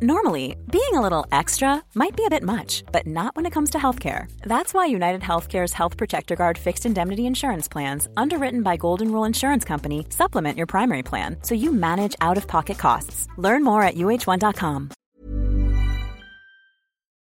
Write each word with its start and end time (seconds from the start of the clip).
Normally, 0.00 0.54
being 0.70 0.94
a 0.94 1.00
little 1.00 1.26
extra 1.32 1.82
might 1.96 2.14
be 2.16 2.24
a 2.24 2.30
bit 2.30 2.44
much, 2.44 2.84
but 2.92 3.04
not 3.04 3.34
when 3.34 3.46
it 3.46 3.52
comes 3.52 3.70
to 3.70 3.78
healthcare. 3.78 4.30
That's 4.42 4.72
why 4.72 4.86
United 4.86 5.22
Healthcare's 5.22 5.72
Health 5.72 5.96
Protector 5.96 6.36
Guard 6.36 6.56
fixed 6.56 6.86
indemnity 6.86 7.26
insurance 7.26 7.66
plans, 7.66 8.06
underwritten 8.16 8.62
by 8.62 8.76
Golden 8.76 9.10
Rule 9.10 9.24
Insurance 9.24 9.64
Company, 9.64 10.06
supplement 10.10 10.56
your 10.56 10.68
primary 10.68 11.02
plan 11.02 11.38
so 11.42 11.56
you 11.56 11.72
manage 11.72 12.14
out 12.20 12.36
of 12.36 12.46
pocket 12.46 12.78
costs. 12.78 13.26
Learn 13.38 13.64
more 13.64 13.82
at 13.82 13.96
uh1.com. 13.96 14.90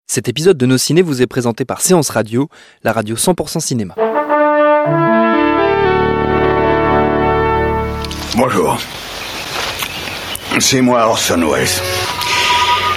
Cet 0.08 0.30
épisode 0.30 0.58
de 0.58 0.66
Nos 0.66 0.78
Ciné 0.78 1.02
vous 1.02 1.22
est 1.22 1.28
présenté 1.28 1.66
par 1.66 1.82
Séance 1.82 2.10
Radio, 2.10 2.48
la 2.84 2.94
radio 2.94 3.18
100% 3.18 3.60
cinéma. 3.60 3.96
Bonjour. 8.38 8.78
C'est 10.60 10.82
moi 10.82 11.06
Orson 11.06 11.42
Welles. 11.50 11.82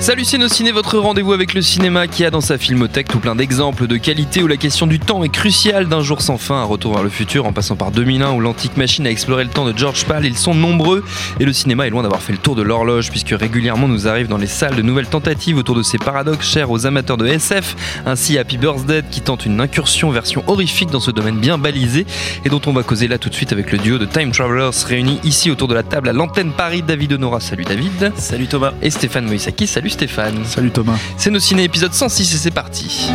Salut 0.00 0.24
Ciné, 0.24 0.70
votre 0.70 0.96
rendez-vous 0.96 1.32
avec 1.32 1.54
le 1.54 1.60
cinéma 1.60 2.06
qui 2.06 2.24
a 2.24 2.30
dans 2.30 2.40
sa 2.40 2.56
filmothèque 2.56 3.08
tout 3.08 3.18
plein 3.18 3.34
d'exemples 3.34 3.88
de 3.88 3.96
qualité 3.96 4.42
où 4.44 4.46
la 4.46 4.56
question 4.56 4.86
du 4.86 5.00
temps 5.00 5.24
est 5.24 5.28
cruciale 5.28 5.88
d'un 5.88 6.02
jour 6.02 6.22
sans 6.22 6.38
fin, 6.38 6.54
un 6.54 6.64
retour 6.64 6.94
vers 6.94 7.02
le 7.02 7.10
futur 7.10 7.46
en 7.46 7.52
passant 7.52 7.74
par 7.74 7.90
2001 7.90 8.30
où 8.30 8.40
l'antique 8.40 8.76
machine 8.76 9.06
a 9.08 9.10
exploré 9.10 9.42
le 9.42 9.50
temps 9.50 9.66
de 9.66 9.76
George 9.76 10.06
Pal, 10.06 10.24
ils 10.24 10.38
sont 10.38 10.54
nombreux 10.54 11.04
et 11.40 11.44
le 11.44 11.52
cinéma 11.52 11.86
est 11.86 11.90
loin 11.90 12.02
d'avoir 12.04 12.22
fait 12.22 12.32
le 12.32 12.38
tour 12.38 12.54
de 12.54 12.62
l'horloge 12.62 13.10
puisque 13.10 13.30
régulièrement 13.30 13.88
nous 13.88 14.06
arrivent 14.06 14.28
dans 14.28 14.38
les 14.38 14.46
salles 14.46 14.76
de 14.76 14.82
nouvelles 14.82 15.08
tentatives 15.08 15.58
autour 15.58 15.74
de 15.74 15.82
ces 15.82 15.98
paradoxes 15.98 16.48
chers 16.48 16.70
aux 16.70 16.86
amateurs 16.86 17.16
de 17.16 17.26
SF, 17.26 17.74
ainsi 18.06 18.38
Happy 18.38 18.56
Birthday 18.56 19.02
qui 19.10 19.20
tente 19.20 19.46
une 19.46 19.60
incursion 19.60 20.10
version 20.10 20.44
horrifique 20.46 20.90
dans 20.90 21.00
ce 21.00 21.10
domaine 21.10 21.38
bien 21.38 21.58
balisé 21.58 22.06
et 22.44 22.48
dont 22.48 22.62
on 22.66 22.72
va 22.72 22.84
causer 22.84 23.08
là 23.08 23.18
tout 23.18 23.30
de 23.30 23.34
suite 23.34 23.52
avec 23.52 23.72
le 23.72 23.78
duo 23.78 23.98
de 23.98 24.06
Time 24.06 24.30
Travelers 24.30 24.70
réunis 24.86 25.18
ici 25.24 25.50
autour 25.50 25.66
de 25.66 25.74
la 25.74 25.82
table 25.82 26.08
à 26.08 26.12
l'antenne 26.12 26.52
Paris, 26.52 26.82
David 26.82 27.14
Honora, 27.14 27.40
salut 27.40 27.64
David. 27.64 28.12
Salut 28.16 28.46
Thomas. 28.46 28.72
Et 28.80 28.90
Stéphane 28.90 29.26
Moïsaki, 29.26 29.66
salut 29.66 29.87
Stéphane. 29.90 30.44
Salut 30.44 30.70
Thomas. 30.70 30.98
C'est 31.16 31.30
nos 31.30 31.38
ciné 31.38 31.64
épisode 31.64 31.92
106 31.92 32.34
et 32.34 32.38
c'est 32.38 32.50
parti. 32.50 33.10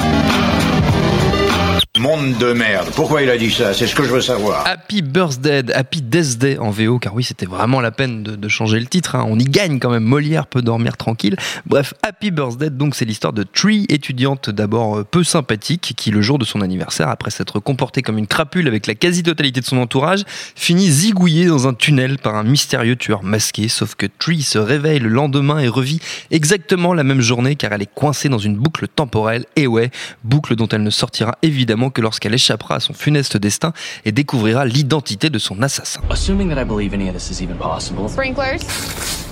Monde 1.99 2.39
de 2.39 2.53
merde. 2.53 2.89
Pourquoi 2.95 3.21
il 3.21 3.29
a 3.29 3.37
dit 3.37 3.51
ça? 3.51 3.71
C'est 3.75 3.85
ce 3.85 3.93
que 3.93 4.03
je 4.03 4.09
veux 4.09 4.19
savoir. 4.19 4.65
Happy 4.65 5.03
Birthday, 5.03 5.61
Happy 5.75 6.01
Death 6.01 6.39
Day 6.39 6.57
en 6.57 6.71
VO, 6.71 6.97
car 6.97 7.13
oui, 7.13 7.23
c'était 7.23 7.45
vraiment 7.45 7.81
la 7.81 7.91
peine 7.91 8.23
de, 8.23 8.47
changer 8.47 8.79
le 8.79 8.87
titre. 8.87 9.15
hein. 9.15 9.25
On 9.27 9.37
y 9.37 9.43
gagne 9.43 9.77
quand 9.77 9.91
même. 9.91 10.03
Molière 10.03 10.47
peut 10.47 10.63
dormir 10.63 10.97
tranquille. 10.97 11.35
Bref, 11.67 11.93
Happy 12.01 12.31
Birthday, 12.31 12.71
donc 12.71 12.95
c'est 12.95 13.05
l'histoire 13.05 13.31
de 13.31 13.43
Tree, 13.43 13.85
étudiante 13.89 14.49
d'abord 14.49 14.97
euh, 14.97 15.03
peu 15.03 15.23
sympathique, 15.23 15.93
qui 15.95 16.09
le 16.09 16.23
jour 16.23 16.39
de 16.39 16.45
son 16.45 16.61
anniversaire, 16.61 17.09
après 17.09 17.29
s'être 17.29 17.59
comportée 17.59 18.01
comme 18.01 18.17
une 18.17 18.25
crapule 18.25 18.67
avec 18.67 18.87
la 18.87 18.95
quasi-totalité 18.95 19.61
de 19.61 19.65
son 19.65 19.77
entourage, 19.77 20.23
finit 20.55 20.89
zigouillée 20.89 21.45
dans 21.45 21.67
un 21.67 21.75
tunnel 21.75 22.17
par 22.17 22.33
un 22.33 22.43
mystérieux 22.43 22.95
tueur 22.95 23.21
masqué. 23.21 23.67
Sauf 23.67 23.93
que 23.93 24.07
Tree 24.17 24.41
se 24.41 24.57
réveille 24.57 24.97
le 24.97 25.09
lendemain 25.09 25.59
et 25.59 25.67
revit 25.67 25.99
exactement 26.31 26.95
la 26.95 27.03
même 27.03 27.21
journée, 27.21 27.55
car 27.55 27.71
elle 27.71 27.83
est 27.83 27.93
coincée 27.93 28.29
dans 28.29 28.39
une 28.39 28.55
boucle 28.55 28.87
temporelle. 28.87 29.45
Et 29.55 29.67
ouais, 29.67 29.91
boucle 30.23 30.55
dont 30.55 30.67
elle 30.69 30.81
ne 30.81 30.89
sortira 30.89 31.37
évidemment 31.43 31.82
que 31.89 32.01
lorsqu'elle 32.01 32.33
échappera 32.33 32.75
à 32.75 32.79
son 32.79 32.93
funeste 32.93 33.37
destin 33.37 33.73
et 34.05 34.11
découvrira 34.11 34.65
l'identité 34.65 35.29
de 35.29 35.39
son 35.39 35.61
assassin. 35.61 36.01
Assuming 36.09 36.49
that 36.49 36.61
I 36.61 36.65
believe 36.65 36.93
any 36.93 37.07
of 37.07 37.13
this 37.13 37.29
is 37.29 37.43
even 37.43 37.57
possible, 37.57 38.07
Sprinklers? 38.09 38.61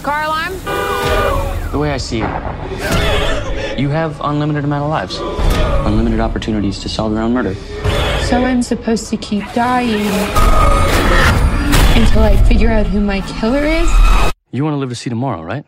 Car 0.03 0.23
alarm? 0.23 0.53
the 1.71 1.77
way 1.77 1.91
I 1.91 1.97
see 1.97 2.21
it, 2.21 3.79
you 3.79 3.89
have 3.89 4.19
unlimited 4.21 4.65
amount 4.65 4.83
of 4.83 4.89
lives, 4.89 5.19
unlimited 5.85 6.19
opportunities 6.19 6.79
to 6.79 6.89
solve 6.89 7.13
your 7.13 7.21
own 7.21 7.33
murder. 7.33 7.55
So 8.25 8.43
I'm 8.43 8.61
supposed 8.61 9.09
to 9.09 9.17
keep 9.17 9.43
dying 9.53 10.11
until 11.95 12.23
I 12.23 12.35
figure 12.47 12.69
out 12.69 12.87
who 12.87 12.99
my 12.99 13.21
killer 13.39 13.63
is? 13.63 13.89
You 14.51 14.63
want 14.63 14.73
to 14.73 14.77
live 14.77 14.89
to 14.89 14.95
see 14.95 15.09
tomorrow, 15.09 15.41
right? 15.41 15.65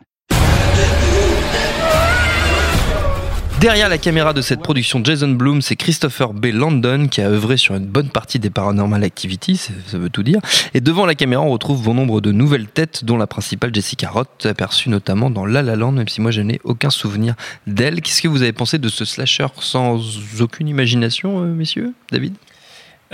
Derrière 3.60 3.88
la 3.88 3.98
caméra 3.98 4.32
de 4.32 4.42
cette 4.42 4.60
production 4.60 5.02
Jason 5.02 5.28
Bloom, 5.28 5.62
c'est 5.62 5.76
Christopher 5.76 6.34
B. 6.34 6.46
Landon 6.46 7.06
qui 7.08 7.22
a 7.22 7.28
œuvré 7.28 7.56
sur 7.56 7.74
une 7.74 7.86
bonne 7.86 8.08
partie 8.08 8.38
des 8.38 8.50
Paranormal 8.50 9.02
Activity, 9.04 9.56
ça 9.56 9.72
ça 9.86 9.96
veut 9.96 10.10
tout 10.10 10.22
dire. 10.22 10.40
Et 10.74 10.80
devant 10.80 11.06
la 11.06 11.14
caméra, 11.14 11.42
on 11.42 11.50
retrouve 11.50 11.82
bon 11.82 11.94
nombre 11.94 12.20
de 12.20 12.32
nouvelles 12.32 12.66
têtes, 12.66 13.04
dont 13.04 13.16
la 13.16 13.26
principale 13.26 13.74
Jessica 13.74 14.10
Roth, 14.10 14.44
aperçue 14.44 14.90
notamment 14.90 15.30
dans 15.30 15.46
La 15.46 15.62
La 15.62 15.76
Land, 15.76 15.92
même 15.92 16.08
si 16.08 16.20
moi 16.20 16.30
je 16.30 16.42
n'ai 16.42 16.60
aucun 16.64 16.90
souvenir 16.90 17.34
d'elle. 17.66 18.02
Qu'est-ce 18.02 18.20
que 18.20 18.28
vous 18.28 18.42
avez 18.42 18.52
pensé 18.52 18.78
de 18.78 18.88
ce 18.88 19.04
slasher 19.04 19.46
sans 19.60 20.00
aucune 20.40 20.68
imagination, 20.68 21.42
euh, 21.42 21.46
messieurs 21.46 21.94
David? 22.10 22.34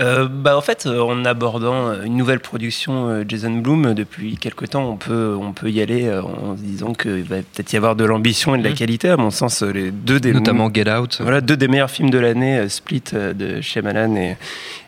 Euh, 0.00 0.28
bah, 0.30 0.56
en 0.56 0.60
fait, 0.62 0.86
euh, 0.86 1.00
en 1.02 1.24
abordant 1.26 1.88
euh, 1.88 2.04
une 2.04 2.16
nouvelle 2.16 2.40
production 2.40 3.22
Jason 3.28 3.50
Bloom, 3.50 3.92
depuis 3.94 4.36
quelque 4.36 4.64
temps, 4.64 4.88
on 4.88 4.96
peut, 4.96 5.36
on 5.38 5.52
peut 5.52 5.70
y 5.70 5.82
aller 5.82 6.10
en 6.10 6.56
se 6.56 6.62
disant 6.62 6.94
qu'il 6.94 7.22
va 7.24 7.36
peut-être 7.36 7.72
y 7.72 7.76
avoir 7.76 7.96
de 7.96 8.04
l'ambition 8.04 8.54
et 8.54 8.58
de 8.58 8.64
la 8.64 8.70
Mhm. 8.70 8.76
qualité. 8.76 9.08
À 9.10 9.16
mon 9.18 9.30
sens, 9.30 9.62
les 9.62 9.90
deux 9.90 10.18
des 10.18 10.32
Notamment 10.32 10.70
Get 10.72 10.90
Out. 10.90 11.18
Voilà, 11.20 11.40
deux 11.42 11.56
des 11.56 11.68
meilleurs 11.68 11.90
films 11.90 12.10
de 12.10 12.18
l'année, 12.18 12.68
Split 12.68 13.02
de 13.12 13.60
Shyamalan 13.60 14.16
et, 14.16 14.36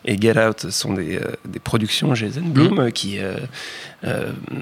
et 0.05 0.19
Get 0.19 0.37
Out, 0.39 0.71
sont 0.71 0.93
des, 0.93 1.19
des 1.45 1.59
productions 1.59 2.15
Jason 2.15 2.41
Bloom 2.43 2.79
euh, 2.79 2.89
qui, 2.89 3.19
euh, 3.19 3.37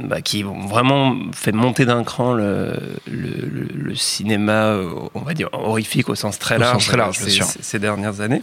bah, 0.03 0.21
qui 0.21 0.43
ont 0.43 0.67
vraiment 0.67 1.15
fait 1.33 1.51
monter 1.53 1.85
d'un 1.85 2.03
cran 2.03 2.33
le, 2.33 2.73
le, 3.09 3.29
le- 3.29 3.67
le 3.73 3.95
cinéma, 3.95 4.75
on 5.15 5.19
va 5.21 5.33
dire, 5.33 5.49
horrifique 5.53 6.09
au 6.09 6.15
sens 6.15 6.37
très 6.39 6.57
Au 6.57 6.59
large, 6.59 6.73
sens 6.73 6.87
très 6.87 6.97
large, 6.97 7.17
bien 7.19 7.25
ces, 7.27 7.31
sûr. 7.31 7.45
ces- 7.45 7.63
ces 7.63 7.79
dernières 7.79 8.19
années. 8.21 8.41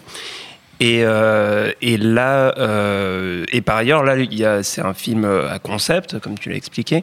Et, 0.80 1.00
euh, 1.04 1.72
et 1.82 1.96
là, 1.96 2.54
euh, 2.58 3.44
et 3.52 3.60
par 3.62 3.76
ailleurs, 3.76 4.04
là, 4.04 4.14
c'est 4.62 4.80
un 4.80 4.94
film 4.94 5.24
à 5.24 5.58
concept, 5.58 6.18
comme 6.20 6.38
tu 6.38 6.50
l'as 6.50 6.56
expliqué. 6.56 7.02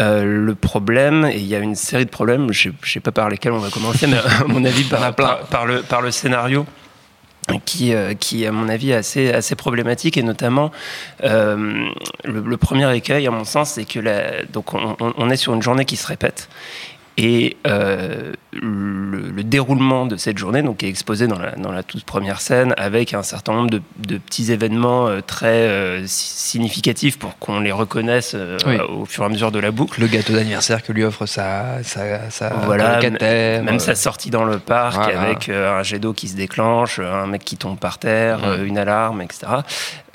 Euh, 0.00 0.24
le 0.24 0.54
problème, 0.54 1.26
et 1.26 1.36
il 1.36 1.46
y 1.46 1.54
a 1.54 1.58
une 1.58 1.74
série 1.74 2.06
de 2.06 2.10
problèmes, 2.10 2.50
je 2.52 2.70
ne 2.70 2.74
sais 2.84 3.00
pas 3.00 3.12
par 3.12 3.28
lesquels 3.28 3.52
on 3.52 3.58
va 3.58 3.68
commencer, 3.68 4.06
mais 4.06 4.16
à 4.16 4.44
mon 4.46 4.64
avis, 4.64 4.84
par, 4.84 5.14
par, 5.14 5.40
par 5.40 5.66
le, 5.66 5.82
par 5.82 6.00
le 6.00 6.10
scénario. 6.10 6.64
Qui, 7.66 7.92
qui, 8.20 8.46
à 8.46 8.52
mon 8.52 8.68
avis, 8.68 8.92
est 8.92 8.94
assez, 8.94 9.32
assez 9.32 9.56
problématique, 9.56 10.16
et 10.16 10.22
notamment 10.22 10.70
euh, 11.24 11.84
le, 12.24 12.40
le 12.40 12.56
premier 12.56 12.94
écueil, 12.96 13.26
à 13.26 13.32
mon 13.32 13.42
sens, 13.44 13.72
c'est 13.72 13.84
que 13.84 13.98
la, 13.98 14.44
donc 14.44 14.72
on, 14.74 14.96
on- 15.00 15.12
on 15.16 15.28
est 15.28 15.36
sur 15.36 15.52
une 15.52 15.60
journée 15.60 15.84
qui 15.84 15.96
se 15.96 16.06
répète, 16.06 16.48
et 17.18 17.56
euh, 17.66 18.32
le, 18.54 19.30
le 19.30 19.44
déroulement 19.44 20.06
de 20.06 20.16
cette 20.16 20.38
journée, 20.38 20.62
donc, 20.62 20.82
est 20.82 20.88
exposé 20.88 21.26
dans 21.26 21.38
la, 21.38 21.52
dans 21.52 21.70
la 21.72 21.82
toute 21.82 22.04
première 22.04 22.40
scène, 22.40 22.72
avec 22.78 23.12
un 23.12 23.22
certain 23.22 23.52
nombre 23.52 23.70
de, 23.70 23.82
de 23.98 24.16
petits 24.18 24.50
événements 24.50 25.08
euh, 25.08 25.20
très 25.20 25.46
euh, 25.68 26.06
si- 26.06 26.38
significatifs 26.52 27.18
pour 27.18 27.38
qu'on 27.38 27.60
les 27.60 27.72
reconnaisse 27.72 28.34
Oui. 28.66 28.76
au 28.88 29.04
fur 29.04 29.24
et 29.24 29.26
à 29.26 29.28
mesure 29.28 29.52
de 29.52 29.58
la 29.58 29.70
boucle. 29.70 30.00
Le 30.00 30.06
gâteau 30.06 30.32
d'anniversaire 30.32 30.82
que 30.82 30.92
lui 30.92 31.04
offre 31.04 31.26
sa, 31.26 31.82
sa, 31.82 32.30
sa 32.30 32.48
Voilà, 32.64 33.00
Même 33.20 33.78
sa 33.78 33.94
sortie 33.94 34.30
dans 34.30 34.44
le 34.44 34.58
parc 34.58 34.94
voilà. 35.02 35.20
avec 35.20 35.48
un 35.48 35.82
jet 35.82 35.98
d'eau 35.98 36.12
qui 36.14 36.28
se 36.28 36.36
déclenche, 36.36 36.98
un 36.98 37.26
mec 37.26 37.44
qui 37.44 37.56
tombe 37.56 37.78
par 37.78 37.98
terre, 37.98 38.62
une 38.62 38.78
alarme, 38.78 39.20
etc. 39.22 39.46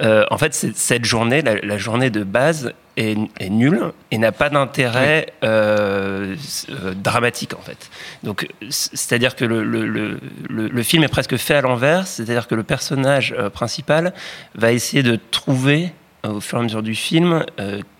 En 0.01 0.37
fait, 0.37 0.53
cette 0.53 1.05
journée, 1.05 1.41
la, 1.41 1.55
la 1.61 1.77
journée 1.77 2.09
de 2.09 2.23
base, 2.23 2.73
est, 2.97 3.17
est 3.39 3.49
nulle 3.49 3.93
et 4.11 4.17
n'a 4.17 4.31
pas 4.31 4.49
d'intérêt 4.49 5.27
euh, 5.43 6.35
euh, 6.69 6.93
dramatique 6.95 7.53
en 7.53 7.61
fait. 7.61 7.89
Donc, 8.23 8.47
c'est-à-dire 8.69 9.35
que 9.35 9.45
le, 9.45 9.63
le, 9.63 9.85
le, 9.85 10.19
le- 10.49 10.83
film 10.83 11.03
est 11.03 11.07
presque 11.07 11.37
fait 11.37 11.53
à 11.55 11.61
l'envers, 11.61 12.07
c'est-à-dire 12.07 12.47
que 12.47 12.55
le 12.55 12.63
personnage 12.63 13.33
euh, 13.37 13.49
principal 13.49 14.13
va 14.55 14.71
essayer 14.71 15.03
de 15.03 15.17
trouver 15.31 15.93
au 16.23 16.41
fur 16.41 16.57
et 16.57 16.61
à 16.61 16.63
mesure 16.63 16.83
du 16.83 16.95
film 16.95 17.45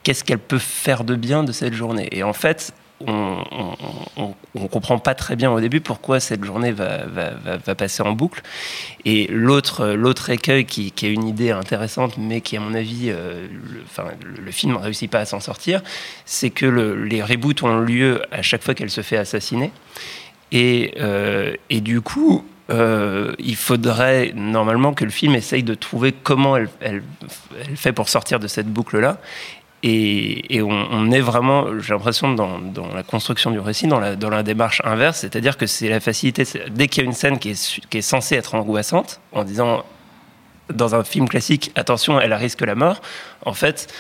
qu'est-ce 0.04 0.24
qu'elle 0.24 0.40
peut 0.40 0.58
faire 0.58 1.04
de 1.04 1.16
bien 1.16 1.44
de 1.44 1.52
cette 1.54 1.74
journée. 1.74 2.10
Et 2.12 2.24
en 2.24 2.34
fait, 2.34 2.74
on, 3.06 3.44
on, 4.56 4.68
comprend 4.68 4.98
pas 4.98 5.14
très 5.14 5.36
bien 5.36 5.52
au 5.52 5.60
début 5.60 5.82
pourquoi 5.82 6.20
cette 6.20 6.44
journée 6.44 6.72
va, 6.72 7.76
passer 7.76 8.02
en 8.04 8.14
boucle. 8.14 8.42
Et 9.06 9.28
l'autre, 9.28 9.90
l'autre 9.90 10.30
écueil 10.30 10.66
qui, 10.66 10.88
est 10.88 11.12
une 11.12 11.28
idée 11.28 11.52
intéressante, 11.52 12.18
mais 12.18 12.42
qui, 12.42 12.58
à 12.58 12.60
mon 12.60 12.74
avis, 12.74 13.10
euh, 13.10 13.48
le, 14.44 14.52
film 14.52 14.74
ne 14.74 14.78
réussit 14.78 15.10
pas 15.10 15.20
à 15.20 15.26
s'en 15.26 15.40
sortir, 15.40 15.82
c'est 16.26 16.50
que 16.50 16.66
le- 16.66 17.06
les 17.06 17.22
reboots 17.22 17.64
ont 17.64 17.80
lieu 17.80 18.22
à 18.32 18.42
chaque 18.42 18.64
fois 18.64 18.74
qu'elle 18.74 18.90
se 18.90 19.02
fait 19.02 19.18
assassiner. 19.18 19.72
Et, 20.52 20.94
euh, 21.00 21.54
du 21.70 22.02
coup, 22.02 22.46
euh, 22.70 23.34
il 23.40 23.56
faudrait 23.56 24.34
normalement 24.36 24.94
que 24.94 25.06
le 25.06 25.12
film 25.12 25.36
essaye 25.36 25.64
de 25.64 25.74
trouver 25.74 26.12
comment 26.12 26.58
elle 26.58 27.04
fait 27.76 27.94
pour 27.94 28.10
sortir 28.10 28.40
de 28.40 28.48
cette 28.48 28.68
boucle-là. 28.68 29.20
Et, 29.84 30.62
on, 30.62 31.12
est 31.12 31.22
vraiment, 31.22 31.80
j'ai 31.80 31.94
l'impression, 31.94 32.34
dans, 32.34 32.60
la 32.94 33.04
construction 33.04 33.52
du 33.52 33.60
récit, 33.60 33.88
dans 33.88 34.00
la, 34.00 34.44
démarche 34.44 34.82
inverse, 34.84 35.20
c'est-à-dire 35.20 35.58
que 35.58 35.68
c'est 35.68 35.90
la 35.90 36.00
facilité. 36.00 36.44
Dès 36.72 36.88
qu'il 36.88 37.04
y 37.04 37.06
a 37.06 37.10
une 37.10 37.16
scène 37.16 37.38
qui 37.38 37.52
est, 37.52 38.02
censée 38.02 38.36
être 38.36 38.56
angoissante, 38.56 39.20
en 39.32 39.44
disant 39.44 39.84
dans 40.74 40.96
un 40.96 41.04
film 41.04 41.30
classique, 41.30 41.72
attention, 41.76 42.20
elle 42.20 42.34
risque 42.34 42.62
la 42.62 42.76
mort, 42.76 43.02
en 43.46 43.54
fait, 43.54 43.94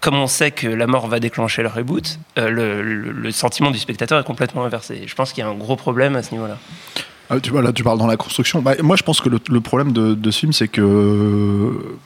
comme 0.00 0.14
on 0.16 0.26
sait 0.26 0.50
que 0.50 0.68
la 0.68 0.86
mort 0.86 1.08
va 1.08 1.18
déclencher 1.18 1.62
le 1.62 1.68
reboot, 1.68 2.18
euh, 2.38 2.82
le, 3.12 3.30
sentiment 3.32 3.70
du 3.70 3.78
spectateur 3.78 4.20
est 4.20 4.24
complètement 4.24 4.64
inversé. 4.64 5.02
Je 5.06 5.14
pense 5.14 5.32
qu'il 5.32 5.42
y 5.42 5.46
a 5.46 5.50
un 5.50 5.54
gros 5.54 5.76
problème 5.76 6.14
à 6.14 6.22
ce 6.22 6.32
niveau-là. 6.32 6.58
Ah, 7.30 7.40
tu 7.40 7.50
vois, 7.50 7.62
là, 7.62 7.72
tu 7.72 7.82
parles 7.82 7.98
dans 7.98 8.06
la 8.06 8.16
construction. 8.16 8.60
Bah, 8.60 8.74
moi, 8.82 8.96
je 8.96 9.02
pense 9.02 9.20
que 9.20 9.28
le, 9.28 9.60
problème 9.60 9.92
de 9.92 10.30
ce 10.30 10.38
film, 10.38 10.52
c'est 10.52 10.68
que 10.68 11.96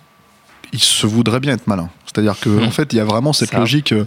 il 0.72 0.80
se 0.80 1.06
voudrait 1.06 1.40
bien 1.40 1.54
être 1.54 1.66
malin. 1.66 1.88
C'est-à-dire 2.06 2.38
que 2.40 2.48
Hmm. 2.48 2.64
en 2.64 2.70
fait, 2.70 2.92
il 2.92 2.96
y 2.96 3.00
a 3.00 3.04
vraiment 3.04 3.32
cette 3.32 3.50
Ça. 3.50 3.58
logique. 3.58 3.92
euh, 3.92 4.04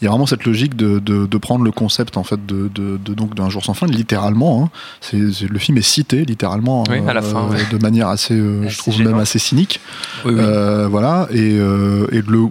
Il 0.00 0.04
y 0.04 0.08
a 0.08 0.10
vraiment 0.10 0.26
cette 0.26 0.44
logique 0.44 0.74
de, 0.76 0.98
de, 0.98 1.24
de 1.24 1.38
prendre 1.38 1.64
le 1.64 1.70
concept 1.70 2.16
en 2.16 2.24
fait 2.24 2.44
de, 2.44 2.68
de, 2.74 3.14
donc 3.14 3.34
d'un 3.36 3.48
jour 3.48 3.64
sans 3.64 3.74
fin 3.74 3.86
littéralement. 3.86 4.64
hein. 4.64 5.18
Le 5.48 5.58
film 5.58 5.78
est 5.78 5.82
cité 5.82 6.24
littéralement 6.24 6.82
Oui, 6.90 6.98
à 7.06 7.14
la 7.14 7.22
fin, 7.22 7.46
ouais. 7.48 7.58
de 7.70 7.78
manière 7.78 8.08
assez, 8.08 8.34
euh, 8.34 8.68
je 8.68 8.76
trouve 8.76 8.96
gênant. 8.96 9.10
même 9.12 9.20
assez 9.20 9.38
cynique. 9.38 9.80
Oui, 10.24 10.32
oui. 10.34 10.40
Euh, 10.40 10.88
voilà, 10.90 11.28
et, 11.30 11.56
euh, 11.58 12.06
et 12.10 12.22
de 12.22 12.30
le 12.30 12.46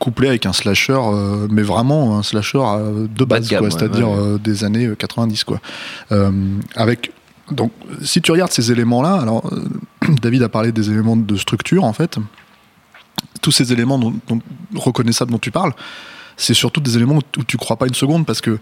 coupler 0.00 0.26
avec 0.28 0.44
un 0.44 0.52
slasher, 0.52 0.98
euh, 0.98 1.46
mais 1.50 1.62
vraiment 1.62 2.18
un 2.18 2.24
slasher 2.24 2.58
euh, 2.60 3.06
de 3.06 3.24
Bas 3.24 3.38
base, 3.38 3.52
ouais, 3.52 3.70
c'est-à-dire 3.70 4.10
ouais, 4.10 4.18
euh, 4.18 4.38
des 4.38 4.64
années 4.64 4.86
euh, 4.86 4.96
90, 4.96 5.44
quoi. 5.44 5.60
Euh, 6.10 6.32
avec 6.74 7.12
donc, 7.52 7.70
si 8.02 8.20
tu 8.20 8.32
regardes 8.32 8.50
ces 8.52 8.72
éléments-là, 8.72 9.14
alors 9.14 9.48
euh, 9.52 9.62
David 10.22 10.42
a 10.42 10.48
parlé 10.48 10.72
des 10.72 10.90
éléments 10.90 11.16
de 11.16 11.36
structure, 11.36 11.84
en 11.84 11.92
fait. 11.92 12.18
Tous 13.42 13.52
ces 13.52 13.72
éléments 13.74 13.98
dont, 13.98 14.14
dont- 14.28 14.40
reconnaissables 14.74 15.30
dont 15.32 15.38
tu 15.38 15.50
parles, 15.50 15.74
c'est 16.38 16.54
surtout 16.54 16.80
des 16.80 16.96
éléments 16.96 17.16
où, 17.16 17.44
tu 17.44 17.58
crois 17.58 17.76
pas 17.76 17.86
une 17.86 17.94
seconde 17.94 18.24
parce 18.24 18.40
que, 18.40 18.58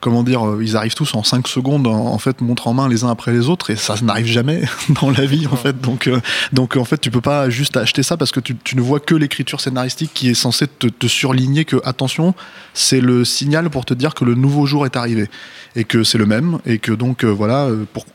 comment 0.00 0.22
dire, 0.22 0.44
euh, 0.48 0.64
ils 0.64 0.74
arrivent 0.74 0.94
tous 0.94 1.14
en 1.14 1.22
5 1.22 1.46
secondes, 1.48 1.86
en, 1.86 2.06
en 2.06 2.18
fait, 2.18 2.40
montre 2.40 2.66
en 2.66 2.72
main 2.72 2.88
les 2.88 3.04
uns 3.04 3.10
après 3.10 3.30
les 3.32 3.48
autres 3.50 3.68
et 3.70 3.76
ça 3.76 3.94
n'arrive 4.02 4.24
jamais 4.26 4.62
dans 5.02 5.10
la 5.10 5.26
vie, 5.26 5.46
en 5.46 5.54
fait. 5.54 5.78
Donc, 5.82 6.06
euh, 6.06 6.18
donc, 6.54 6.76
en 6.76 6.84
fait, 6.84 6.98
tu 6.98 7.10
peux 7.10 7.20
pas 7.20 7.50
juste 7.50 7.76
acheter 7.76 8.02
ça 8.02 8.16
parce 8.16 8.30
que 8.32 8.40
tu, 8.40 8.56
tu 8.56 8.74
ne 8.74 8.80
vois 8.80 9.00
que 9.00 9.14
l'écriture 9.14 9.60
scénaristique 9.60 10.12
qui 10.14 10.30
est 10.30 10.34
censée 10.34 10.66
te, 10.66 10.86
te 10.86 11.06
surligner 11.06 11.66
que, 11.66 11.76
attention, 11.84 12.34
c'est 12.72 13.00
le 13.02 13.24
signal 13.26 13.68
pour 13.68 13.84
te 13.84 13.92
dire 13.92 14.14
que 14.14 14.24
le 14.24 14.34
nouveau 14.34 14.64
jour 14.64 14.86
est 14.86 14.96
arrivé 14.96 15.28
et 15.76 15.84
que 15.84 16.02
c'est 16.04 16.18
le 16.18 16.26
même 16.26 16.58
et 16.64 16.78
que 16.78 16.92
donc, 16.92 17.22
euh, 17.24 17.28
voilà, 17.28 17.68
pour, 17.92 18.06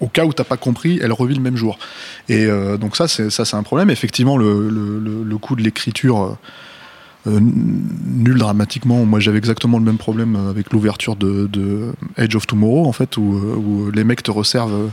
au 0.00 0.08
cas 0.08 0.24
où 0.24 0.32
t'as 0.32 0.44
pas 0.44 0.56
compris, 0.56 0.98
elle 1.02 1.12
revit 1.12 1.34
le 1.34 1.42
même 1.42 1.56
jour. 1.56 1.78
Et 2.28 2.46
euh, 2.46 2.76
donc 2.76 2.96
ça, 2.96 3.06
c'est 3.08 3.30
ça, 3.30 3.44
c'est 3.44 3.56
un 3.56 3.62
problème. 3.62 3.90
Effectivement, 3.90 4.36
le, 4.36 4.68
le, 4.68 4.98
le- 5.24 5.38
coup 5.38 5.56
de 5.56 5.62
l'écriture 5.62 6.36
euh, 7.26 7.40
nul 7.40 8.38
dramatiquement. 8.38 9.04
Moi, 9.04 9.20
j'avais 9.20 9.38
exactement 9.38 9.78
le 9.78 9.84
même 9.84 9.98
problème 9.98 10.36
avec 10.36 10.72
l'ouverture 10.72 11.16
de, 11.16 11.92
Edge 12.16 12.34
of 12.34 12.46
Tomorrow, 12.46 12.86
en 12.86 12.92
fait, 12.92 13.16
où, 13.16 13.36
euh, 13.36 13.56
où 13.56 13.90
les 13.90 14.04
mecs 14.04 14.22
te 14.22 14.30
resservent 14.30 14.90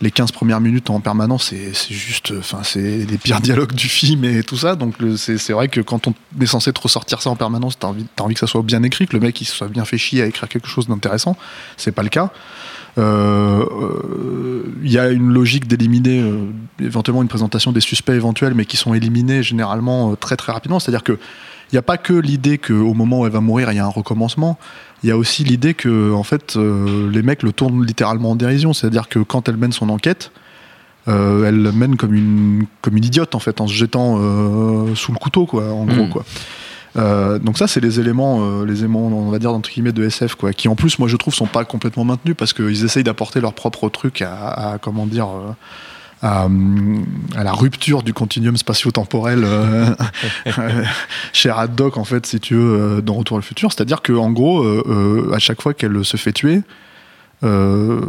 les 0.00 0.10
15 0.10 0.32
premières 0.32 0.60
minutes 0.60 0.90
en 0.90 1.00
permanence. 1.00 1.52
C'est 1.72 1.94
juste, 1.94 2.32
enfin, 2.38 2.60
c'est 2.62 2.98
les 3.06 3.18
pires 3.18 3.40
dialogues 3.42 3.72
du 3.74 3.88
film 3.88 4.24
et 4.24 4.42
tout 4.42 4.56
ça. 4.56 4.76
Donc, 4.76 4.94
c'est 5.16 5.52
vrai 5.52 5.68
que 5.68 5.80
quand 5.80 6.06
on 6.06 6.14
est 6.40 6.46
censé 6.46 6.72
te 6.72 6.80
ressortir 6.80 7.22
ça 7.22 7.30
en 7.30 7.36
permanence, 7.36 7.78
t'as 7.78 7.88
envie, 7.88 8.06
t'as 8.14 8.24
envie 8.24 8.34
que 8.34 8.40
ça 8.40 8.46
soit 8.46 8.62
bien 8.62 8.82
écrit, 8.82 9.06
que 9.06 9.14
le 9.16 9.20
mec 9.20 9.40
il 9.40 9.46
soit 9.46 9.68
bien 9.68 9.84
fait 9.84 9.98
chier 9.98 10.22
à 10.22 10.26
écrire 10.26 10.48
quelque 10.48 10.68
chose 10.68 10.88
d'intéressant. 10.88 11.36
C'est 11.76 11.92
pas 11.92 12.02
le 12.02 12.08
cas. 12.10 12.30
Euh, 12.98 13.64
euh, 13.64 14.62
Il 14.82 14.92
y 14.92 14.98
a 14.98 15.08
une 15.10 15.32
logique 15.32 15.66
d'éliminer 15.66 16.20
euh, 16.20 16.46
éventuellement 16.80 17.22
une 17.22 17.28
présentation 17.28 17.72
des 17.72 17.80
suspects 17.80 18.12
éventuels, 18.14 18.54
mais 18.54 18.66
qui 18.66 18.76
sont 18.76 18.94
éliminés 18.94 19.42
généralement 19.42 20.12
euh, 20.12 20.14
très 20.16 20.36
très 20.36 20.52
rapidement. 20.52 20.78
C'est-à-dire 20.78 21.02
que 21.02 21.12
il 21.72 21.74
n'y 21.74 21.78
a 21.78 21.82
pas 21.82 21.96
que 21.96 22.12
l'idée 22.12 22.58
qu'au 22.58 22.94
moment 22.94 23.20
où 23.20 23.26
elle 23.26 23.32
va 23.32 23.40
mourir, 23.40 23.72
il 23.72 23.76
y 23.76 23.80
a 23.80 23.84
un 23.84 23.88
recommencement. 23.88 24.58
Il 25.02 25.08
y 25.08 25.12
a 25.12 25.16
aussi 25.16 25.42
l'idée 25.42 25.74
que 25.74 26.12
en 26.12 26.22
fait, 26.22 26.56
euh, 26.56 27.10
les 27.10 27.22
mecs 27.22 27.42
le 27.42 27.52
tournent 27.52 27.84
littéralement 27.84 28.32
en 28.32 28.36
dérision. 28.36 28.72
C'est-à-dire 28.72 29.08
que 29.08 29.18
quand 29.18 29.48
elle 29.48 29.56
mène 29.56 29.72
son 29.72 29.88
enquête, 29.88 30.30
euh, 31.08 31.46
elle 31.48 31.62
le 31.62 31.72
mène 31.72 31.96
comme 31.96 32.14
une 32.14 32.66
comme 32.80 32.96
une 32.96 33.04
idiote 33.04 33.34
en 33.34 33.38
fait, 33.40 33.60
en 33.60 33.66
se 33.66 33.72
jetant 33.74 34.18
euh, 34.20 34.94
sous 34.94 35.10
le 35.12 35.18
couteau, 35.18 35.46
quoi, 35.46 35.72
en 35.72 35.84
gros, 35.84 36.04
Mm. 36.04 36.10
quoi. 36.10 36.24
Euh, 36.96 37.38
donc 37.38 37.58
ça, 37.58 37.66
c'est 37.66 37.80
les 37.80 38.00
éléments, 38.00 38.40
euh, 38.40 38.64
les 38.64 38.80
éléments, 38.80 39.06
on 39.06 39.30
va 39.30 39.38
dire 39.38 39.52
entre 39.52 39.70
guillemets 39.70 39.92
de 39.92 40.04
SF, 40.04 40.36
quoi, 40.36 40.52
qui 40.52 40.68
en 40.68 40.76
plus, 40.76 40.98
moi, 40.98 41.08
je 41.08 41.16
trouve, 41.16 41.34
sont 41.34 41.46
pas 41.46 41.64
complètement 41.64 42.04
maintenus 42.04 42.36
parce 42.38 42.52
qu'ils 42.52 42.84
essayent 42.84 43.04
d'apporter 43.04 43.40
leur 43.40 43.54
propre 43.54 43.88
truc 43.88 44.22
à, 44.22 44.78
comment 44.80 45.06
dire, 45.06 45.28
euh, 45.28 46.44
hum, 46.44 47.04
à 47.36 47.42
la 47.42 47.52
rupture 47.52 48.02
du 48.02 48.12
continuum 48.12 48.56
spatio-temporel 48.56 49.44
chez 51.32 51.50
Haddock, 51.50 51.96
en 51.96 52.04
fait, 52.04 52.26
si 52.26 52.40
tu 52.40 52.54
veux, 52.54 53.02
dans 53.02 53.14
Retour 53.14 53.36
à 53.36 53.40
le 53.40 53.44
futur. 53.44 53.72
C'est-à-dire 53.72 54.02
que, 54.02 54.12
en 54.12 54.30
gros, 54.30 54.64
à 55.32 55.38
chaque 55.38 55.62
fois 55.62 55.74
qu'elle 55.74 56.04
se 56.04 56.16
fait 56.16 56.32
tuer, 56.32 56.62
euh, 57.44 58.00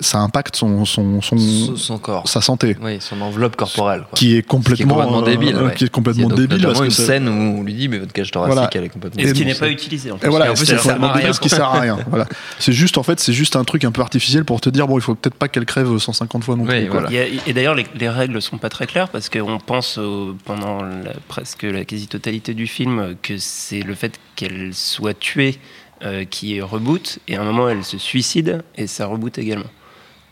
ça 0.00 0.18
impacte 0.18 0.56
son, 0.56 0.84
son, 0.84 1.20
son, 1.22 1.36
son, 1.76 1.98
corps. 1.98 2.28
sa 2.28 2.40
santé, 2.40 2.76
Oui, 2.82 2.98
son 3.00 3.20
enveloppe 3.20 3.56
corporelle. 3.56 4.00
Quoi. 4.08 4.10
qui 4.16 4.26
est 4.26 4.28
Ce 4.28 4.32
qui 4.34 4.38
est 4.38 4.42
complètement, 4.42 4.94
complètement 4.94 5.22
euh, 5.22 5.24
débile. 5.24 5.56
ouais. 5.56 5.74
qui 5.74 5.84
est 5.84 5.88
complètement 5.88 6.28
débile 6.28 6.62
parce 6.62 6.80
que 6.80 6.84
une 6.84 6.90
scène 6.90 7.28
où 7.28 7.32
on 7.60 7.62
lui 7.62 7.74
dit 7.74 7.88
mais 7.88 7.98
votre 7.98 8.12
cage 8.12 8.30
thoracique 8.30 8.54
Voilà. 8.54 8.70
elle 8.74 8.84
est 8.84 8.88
complètement 8.88 9.22
Et 9.22 9.28
ce 9.28 9.32
qui 9.34 9.44
n'est 9.44 9.54
c'est- 9.54 9.60
pas 9.60 9.68
utilisé 9.70 10.10
en 10.10 10.18
plus. 10.18 10.26
Et 10.26 10.30
voilà, 10.30 10.52
en 10.52 10.56
c'est 10.56 10.64
plus, 10.76 10.86
débile, 10.88 11.34
ce 11.34 11.40
qui 11.40 11.48
sert 11.48 11.64
à 11.64 11.80
rien. 11.80 11.98
Voilà. 12.08 12.26
C'est 12.58 12.72
juste, 12.72 12.98
en 12.98 13.02
fait, 13.02 13.18
c'est 13.20 13.32
juste 13.32 13.56
un 13.56 13.64
truc 13.64 13.84
un 13.84 13.90
peu 13.92 14.02
artificiel 14.02 14.44
pour 14.44 14.60
te 14.60 14.68
dire, 14.68 14.86
bon, 14.86 14.98
il 14.98 15.02
faut 15.02 15.14
peut-être 15.14 15.34
pas 15.36 15.48
qu'elle 15.48 15.64
crève 15.64 15.96
150 15.98 16.44
fois 16.44 16.56
non 16.56 16.64
plus. 16.64 16.74
Oui, 16.74 16.88
voilà. 16.88 17.08
Et 17.46 17.52
d'ailleurs, 17.52 17.74
les, 17.74 17.86
les 17.98 18.08
règles 18.08 18.40
sont 18.42 18.58
pas 18.58 18.68
très 18.68 18.86
claires 18.86 19.08
parce 19.08 19.28
qu'on 19.28 19.58
pense 19.58 19.98
au- 19.98 20.34
pendant 20.44 20.82
la- 20.82 21.12
presque 21.28 21.62
la 21.62 21.84
quasi-totalité 21.84 22.54
du 22.54 22.66
film 22.66 23.14
que 23.22 23.34
c'est 23.38 23.80
le 23.82 23.94
fait 23.94 24.18
qu'elle 24.36 24.70
soit 24.74 25.18
tuée 25.18 25.58
euh, 26.04 26.24
qui 26.24 26.60
reboot 26.60 27.18
et 27.28 27.36
à 27.36 27.42
un 27.42 27.44
moment 27.44 27.68
elle 27.68 27.84
se 27.84 27.98
suicide 27.98 28.62
et 28.76 28.86
ça 28.86 29.06
reboot 29.06 29.38
également. 29.38 29.64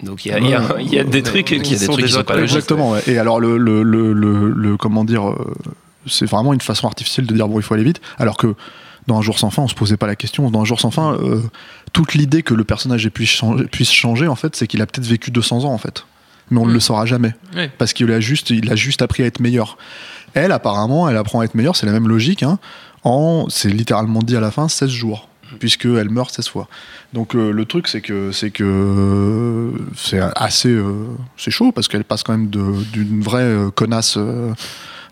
Donc 0.02 0.24
il 0.26 0.30
y 0.30 0.32
a, 0.32 0.38
il 0.38 0.48
y 0.48 0.54
a- 0.54 0.76
il 0.80 0.92
y 0.92 0.98
a 0.98 1.04
des 1.04 1.22
trucs 1.22 1.52
a 1.52 1.58
qui 1.60 1.70
des 1.70 1.78
sont 1.78 1.92
trucs 1.92 2.04
qui 2.04 2.10
déjà 2.10 2.18
sont 2.18 2.24
pas 2.24 2.34
logiques. 2.36 2.56
Exactement, 2.56 2.90
ouais. 2.90 3.02
Et 3.06 3.18
alors, 3.18 3.38
le, 3.38 3.56
le, 3.56 3.82
le, 3.84 4.12
le- 4.12 4.50
le- 4.50 4.76
comment 4.76 5.04
dire, 5.04 5.28
euh, 5.30 5.54
c'est 6.08 6.26
vraiment 6.26 6.52
une 6.52 6.60
façon 6.60 6.88
artificielle 6.88 7.26
de 7.26 7.34
dire, 7.34 7.46
bon, 7.46 7.60
il 7.60 7.62
faut 7.62 7.74
aller 7.74 7.84
vite. 7.84 8.00
Alors 8.18 8.36
que 8.36 8.54
dans 9.06 9.18
Un 9.18 9.22
jour 9.22 9.38
sans 9.38 9.50
fin, 9.50 9.62
on 9.62 9.68
se 9.68 9.74
posait 9.74 9.96
pas 9.96 10.06
la 10.08 10.16
question. 10.16 10.50
Dans 10.50 10.60
Un 10.62 10.64
jour 10.64 10.80
sans 10.80 10.90
fin, 10.90 11.14
euh, 11.14 11.40
toute 11.92 12.14
l'idée 12.14 12.42
que 12.42 12.54
le 12.54 12.64
personnage 12.64 13.08
puisse 13.10 13.30
changer, 13.30 13.64
puisse 13.66 13.92
changer 13.92 14.26
en 14.28 14.34
fait, 14.36 14.54
c'est 14.56 14.66
qu'il 14.66 14.80
a 14.82 14.86
peut-être 14.86 15.06
vécu 15.06 15.30
200 15.30 15.64
ans, 15.64 15.72
en 15.72 15.78
fait. 15.78 16.04
Mais 16.50 16.58
on 16.58 16.66
ne 16.66 16.70
Mm. 16.70 16.74
le 16.74 16.80
saura 16.80 17.06
jamais. 17.06 17.34
Oui. 17.56 17.68
Parce 17.78 17.92
qu'il 17.92 18.10
a 18.10 18.18
juste, 18.20 18.50
il 18.50 18.70
a 18.72 18.76
juste 18.76 19.02
appris 19.02 19.22
à 19.22 19.26
être 19.26 19.38
meilleur. 19.40 19.78
Elle, 20.34 20.50
apparemment, 20.52 21.08
elle 21.08 21.16
apprend 21.16 21.40
à 21.40 21.44
être 21.44 21.54
meilleure, 21.54 21.76
c'est 21.76 21.86
la 21.86 21.92
même 21.92 22.08
logique, 22.08 22.42
hein, 22.42 22.58
en, 23.04 23.46
c'est 23.48 23.68
littéralement 23.68 24.20
dit 24.20 24.36
à 24.36 24.40
la 24.40 24.50
fin, 24.50 24.68
16 24.68 24.90
jours. 24.90 25.28
Puisqu'elle 25.58 26.10
meurt 26.10 26.32
16 26.32 26.48
fois. 26.48 26.68
Donc 27.12 27.34
euh, 27.34 27.50
le 27.50 27.64
truc, 27.64 27.88
c'est 27.88 28.00
que 28.00 28.32
c'est 28.32 28.50
que 28.50 29.72
c'est 29.96 30.20
assez 30.36 30.70
euh, 30.70 31.06
c'est 31.36 31.50
chaud 31.50 31.72
parce 31.72 31.88
qu'elle 31.88 32.04
passe 32.04 32.22
quand 32.22 32.36
même 32.36 32.48
d'une 32.48 33.22
vraie 33.22 33.42
euh, 33.42 33.70
connasse 33.70 34.18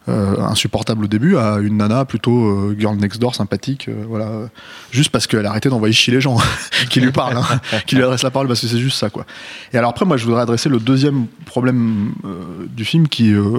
insupportable 0.09 1.05
au 1.05 1.09
début 1.09 1.37
à 1.37 1.59
une 1.59 1.77
nana 1.77 2.05
plutôt 2.05 2.45
euh, 2.45 2.77
girl 2.79 2.97
next 2.97 3.21
door 3.21 3.35
sympathique, 3.35 3.89
euh, 3.89 4.05
voilà, 4.09 4.27
euh, 4.27 4.47
juste 4.91 5.11
parce 5.11 5.27
qu'elle 5.27 5.47
a 5.47 5.51
arrêté 5.51 5.69
d'envoyer 5.69 5.93
chier 5.93 6.13
les 6.13 6.21
gens 6.21 6.39
qui 6.91 7.01
lui 7.01 7.13
parlent, 7.13 7.37
hein, 7.37 7.61
qui 7.87 7.97
lui 7.97 8.03
adressent 8.03 8.23
la 8.23 8.31
parole 8.31 8.49
parce 8.49 8.61
que 8.61 8.67
c'est 8.67 8.79
juste 8.79 8.99
ça 8.99 9.11
quoi. 9.11 9.25
Et 9.73 9.79
alors 9.79 9.91
après, 9.91 10.05
moi, 10.05 10.17
je 10.17 10.25
voudrais 10.25 10.43
adresser 10.43 10.69
le 10.69 10.79
deuxième 10.79 11.27
problème 11.47 12.13
euh, 12.25 12.67
du 12.69 12.85
film 12.85 13.09
qui, 13.09 13.33
euh, 13.33 13.59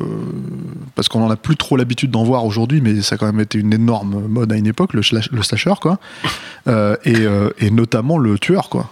parce 0.95 1.07
qu'on 1.09 1.23
en 1.23 1.29
a 1.29 1.35
plus 1.35 1.55
trop 1.55 1.77
l'habitude 1.77 2.11
d'en 2.11 2.23
voir 2.23 2.43
aujourd'hui, 2.45 2.81
mais 2.81 3.01
ça 3.01 3.15
a 3.15 3.17
quand 3.17 3.27
même 3.27 3.39
été 3.39 3.57
une 3.57 3.73
énorme 3.73 4.27
mode 4.27 4.51
à 4.51 4.57
une 4.57 4.67
époque, 4.67 4.93
le, 4.93 5.01
le 5.31 5.43
slasher 5.43 5.73
quoi, 5.79 5.99
Euh, 6.67 6.95
et, 7.05 7.15
euh, 7.21 7.49
et 7.57 7.71
notamment 7.71 8.19
le 8.19 8.37
tueur 8.37 8.69
quoi. 8.69 8.91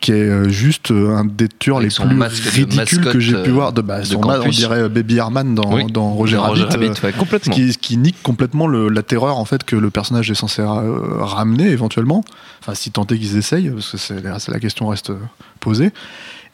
Qui 0.00 0.12
est 0.12 0.14
euh, 0.28 0.48
juste 0.48 0.90
euh, 0.90 1.16
un 1.16 1.24
des 1.24 1.48
tueurs 1.48 1.78
Avec 1.78 1.96
les 1.98 2.04
plus 2.06 2.14
masque 2.16 2.42
ridicules 2.44 3.00
que 3.04 3.20
j'ai 3.20 3.42
pu 3.42 3.50
euh, 3.50 3.52
voir. 3.52 3.72
De, 3.72 3.80
bah, 3.82 4.04
son 4.04 4.20
on 4.24 4.48
dirait 4.48 4.88
Baby 4.88 5.18
Herman 5.18 5.54
dans, 5.54 5.72
Oui. 5.74 5.86
dans 5.90 6.10
Roger 6.10 6.36
Dans 6.36 6.42
Rabbit. 6.42 6.62
Rabbit, 6.64 6.86
ouais, 7.02 7.12
ce 7.12 7.18
complètement. 7.18 7.54
qui, 7.54 7.76
qui 7.78 7.96
nique 7.96 8.22
complètement 8.22 8.66
le- 8.66 8.88
la 8.88 9.02
terreur 9.02 9.38
en 9.38 9.44
fait 9.44 9.64
que 9.64 9.76
le 9.76 9.90
personnage 9.90 10.30
est 10.30 10.34
censé 10.34 10.62
ramener 10.66 11.68
éventuellement. 11.70 12.24
Enfin, 12.60 12.74
si 12.74 12.90
tant 12.90 13.04
est 13.06 13.16
qu'ils 13.18 13.36
essayent, 13.36 13.70
parce 13.70 13.90
que 13.92 13.96
c'est, 13.98 14.22
c'est- 14.38 14.50
la 14.52 14.60
question 14.60 14.88
reste 14.88 15.12
posée. 15.60 15.92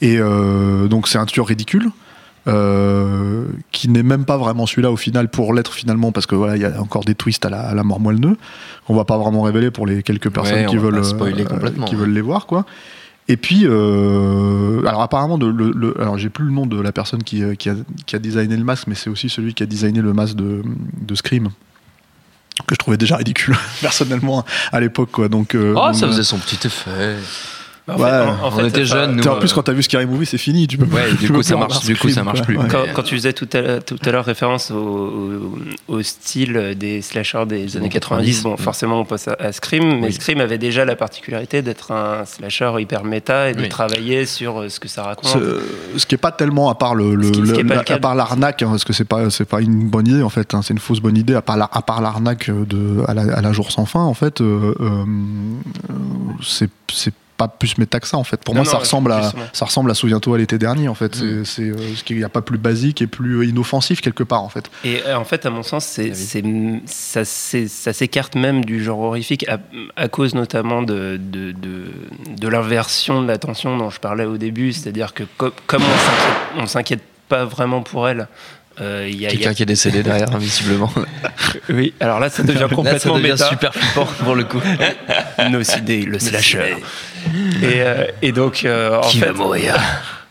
Et 0.01 0.19
euh, 0.19 0.87
donc 0.89 1.09
c'est 1.09 1.19
un 1.19 1.27
tueur 1.27 1.47
ridicule. 1.47 1.91
euh, 2.47 3.45
qui 3.73 3.89
n'est 3.89 4.03
même 4.03 4.25
pas 4.25 4.39
vraiment 4.39 4.65
celui-là 4.65 4.91
au 4.91 4.97
final 4.97 5.29
pour 5.29 5.53
l'être 5.53 5.73
finalement 5.75 6.13
parce 6.13 6.25
que 6.27 6.35
voilà 6.35 6.57
il 6.57 6.63
y 6.63 6.65
a 6.65 6.81
encore 6.81 7.05
des 7.05 7.15
twists 7.15 7.45
à 7.45 7.51
la, 7.51 7.61
à 7.61 7.75
la 7.75 7.83
mort 7.85 8.01
moelle-nœud 8.01 8.37
qu'on 8.87 8.95
va 8.95 9.05
pas 9.05 9.19
vraiment 9.19 9.43
révéler 9.43 9.71
pour 9.71 9.87
les 9.87 10.03
quelques 10.03 10.31
personnes 10.31 10.61
Ouais, 10.61 10.67
qui 10.67 10.77
veulent 10.79 10.97
euh, 10.99 11.85
qui 11.85 11.95
veulent 11.95 12.13
les 12.13 12.21
voir 12.23 12.47
quoi 12.47 12.65
et 13.29 13.37
puis 13.37 13.67
euh, 13.67 14.85
alors 14.87 15.03
apparemment 15.03 15.39
de, 15.39 15.47
le, 15.47 15.71
le- 15.75 16.01
alors 16.01 16.17
j'ai 16.19 16.29
plus 16.31 16.45
le 16.45 16.51
nom 16.51 16.67
de 16.67 16.81
la 16.81 16.93
personne 16.93 17.23
qui, 17.23 17.43
euh, 17.43 17.55
qui, 17.55 17.69
a, 17.71 17.75
qui 18.07 18.17
a 18.17 18.19
designé 18.19 18.57
le 18.57 18.65
masque 18.65 18.87
mais 18.87 18.95
c'est 18.95 19.11
aussi 19.11 19.29
celui 19.29 19.55
qui 19.55 19.63
a 19.63 19.67
designé 19.67 20.01
le 20.01 20.13
masque 20.13 20.35
de, 20.37 20.63
de 21.01 21.15
Scream 21.15 21.51
que 22.67 22.75
je 22.75 22.79
trouvais 22.79 22.97
déjà 22.97 23.17
ridicule 23.17 23.55
personnellement 23.81 24.45
à 24.73 24.81
l'époque 24.81 25.11
quoi 25.13 25.29
donc 25.29 25.55
euh, 25.55 25.75
Oh, 25.77 25.93
ça 25.93 26.07
faisait 26.09 26.25
son 26.25 26.39
petit 26.39 26.67
effet. 26.67 27.17
En 27.89 27.97
Ouais, 27.97 28.11
fait- 28.11 28.17
en- 28.21 28.45
en 28.45 28.49
on 28.49 28.51
fait, 28.51 28.69
était 28.69 28.85
jeunes, 28.85 29.17
nous. 29.17 29.27
en 29.27 29.37
euh, 29.37 29.39
plus 29.41 29.53
quand 29.53 29.63
t'as 29.63 29.73
vu 29.73 29.83
Scary 29.83 30.05
Movie 30.07 30.27
c'est 30.27 30.37
fini 30.39 30.67
tu 30.67 30.77
peux 30.77 30.85
Ouais, 30.95 31.11
du 31.19 31.31
coup, 31.31 31.43
ça 31.43 31.57
marche, 31.57 31.81
du 31.87 31.97
coup, 31.97 32.09
ça 32.11 32.23
marche 32.23 32.43
plus. 32.43 32.59
Ouais. 32.59 32.67
Quand, 32.95 33.03
tu 33.03 33.15
faisais 33.15 33.33
tout 33.33 33.49
à 33.55 33.61
l'heure, 33.61 33.85
tout 33.85 33.97
à 34.05 34.11
l'heure 34.11 34.25
référence 34.25 34.71
au, 34.71 35.55
au- 35.89 36.03
style 36.03 36.75
des 36.77 37.01
slashers 37.03 37.47
des 37.47 37.77
années 37.77 37.89
90, 37.89 38.43
bon, 38.43 38.57
forcément 38.57 39.01
on 39.01 39.05
passe 39.05 39.29
à, 39.29 39.37
à 39.39 39.53
Scream, 39.53 40.01
mais 40.01 40.07
Oui. 40.09 40.13
Scream 40.13 40.41
avait 40.41 40.59
déjà 40.59 40.85
la 40.85 40.97
particularité 40.97 41.63
d'être 41.63 41.93
un 41.93 42.25
slasher 42.25 42.73
hyper 42.79 43.05
méta 43.05 43.51
et 43.51 43.55
de 43.55 43.63
Oui. 43.63 43.69
travailler 43.69 44.27
sur 44.27 44.61
euh, 44.61 44.69
ce 44.69 44.79
que 44.81 44.89
ça 44.89 45.03
raconte. 45.03 45.27
Ce, 45.27 45.61
ce 45.97 46.07
qui 46.07 46.15
est 46.15 46.19
pas 46.19 46.33
tellement 46.33 46.69
à 46.71 46.75
part 46.75 46.95
le, 46.95 47.17
qui- 47.31 47.93
à 47.93 47.99
part 47.99 48.15
l'arnaque 48.15 48.63
hein, 48.63 48.69
parce 48.71 48.85
que 48.85 48.93
c'est 48.93 49.05
pas 49.07 49.31
c'est 49.31 49.45
pas 49.45 49.61
une 49.61 49.89
bonne 49.89 50.07
idée 50.07 50.23
en 50.23 50.29
fait 50.29 50.53
hein, 50.55 50.61
c'est 50.63 50.75
une 50.75 50.79
fausse 50.81 51.01
bonne 51.01 51.17
idée 51.17 51.35
à 51.35 51.43
part 51.43 51.57
la- 51.57 51.69
à 51.73 51.83
part 51.83 52.01
l'arnaque 52.03 52.51
de 52.51 53.03
à 53.07 53.15
la, 53.15 53.23
à 53.37 53.41
la 53.41 53.53
jour 53.53 53.73
sans 53.73 53.87
fin 53.87 54.01
en 54.03 54.15
fait 54.15 54.41
euh, 54.41 54.75
euh, 54.81 55.05
euh, 55.91 55.95
c'est 56.43 56.71
c'est 56.93 57.13
pas 57.39 57.49
plus 57.49 57.79
méta 57.79 58.01
que 58.01 58.07
ça 58.09 58.19
en 58.19 58.25
fait. 58.25 58.43
Pour 58.45 58.55
Non, 58.55 58.63
moi, 58.65 58.71
ça 58.71 58.77
ressemble 58.79 59.11
à 59.13 59.33
ça 59.55 59.65
ressemble 59.65 59.91
à 59.91 59.95
souviens-toi 59.95 60.37
l'été 60.39 60.59
dernier 60.59 60.89
en 60.89 60.95
fait. 60.95 61.17
Mm. 61.17 61.45
C'est 61.45 61.55
c'est, 61.55 61.63
euh, 61.71 61.95
ce 61.97 62.05
qu'il 62.05 62.19
n'y 62.19 62.25
a 62.25 62.29
pas 62.29 62.43
plus 62.43 62.59
basique 62.59 63.01
et 63.01 63.07
plus 63.07 63.49
inoffensif 63.49 64.01
quelque 64.03 64.25
part 64.25 64.43
en 64.43 64.49
fait. 64.51 64.69
Et 64.85 65.01
euh, 65.07 65.17
en 65.17 65.25
fait, 65.25 65.47
à 65.47 65.51
mon 65.51 65.63
sens, 65.63 65.87
c'est, 65.87 66.13
c'est, 66.15 66.43
ça, 66.87 67.25
s'écarte 67.93 68.35
même 68.35 68.65
du 68.65 68.83
genre 68.83 68.99
horrifique 69.01 69.49
à, 69.49 69.59
à 69.97 70.09
cause 70.09 70.35
notamment 70.35 70.83
de, 70.83 71.19
de, 71.21 71.53
de, 71.53 71.85
de 72.37 72.49
l'inversion 72.49 73.23
de 73.23 73.29
l'attention 73.29 73.77
dont 73.79 73.91
je 73.91 74.01
parlais 74.01 74.25
au 74.25 74.37
début. 74.37 74.73
C'est-à-dire 74.73 75.15
que 75.15 75.23
co- 75.37 75.53
comme 75.67 75.83
on 75.83 75.87
s'inquiète, 75.87 76.37
on 76.59 76.67
s'inquiète 76.67 77.03
pas 77.29 77.45
vraiment 77.45 77.83
pour 77.83 78.09
elle, 78.09 78.27
euh, 78.81 79.07
il 79.11 79.21
y 79.21 79.27
a, 79.27 79.31
Quelqu'un 79.31 79.55
qui 79.55 79.63
est 79.65 79.67
décédé 79.67 80.03
derrière, 80.03 80.35
invisiblement. 80.35 80.91
Oui, 81.71 81.93
alors 82.01 82.21
là, 82.21 82.31
ça 82.31 82.43
devient 82.43 82.61
Là, 82.61 82.69
ça 82.69 82.75
complètement 82.75 83.17
devient 83.17 83.33
méta. 83.33 83.49
super 83.49 83.75
flippant 83.75 84.07
pour 84.23 84.35
le 84.35 84.45
coup. 84.45 84.61
Nocidé, 85.51 86.03
le 86.05 86.19
slasher. 86.19 86.77
Et, 87.63 87.83
euh, 87.83 88.07
et 88.23 88.33
donc, 88.33 88.65
euh, 88.65 88.99
en 88.99 89.01
Qui 89.03 89.19
fait, 89.19 89.27
va 89.27 89.33
mourir 89.33 89.77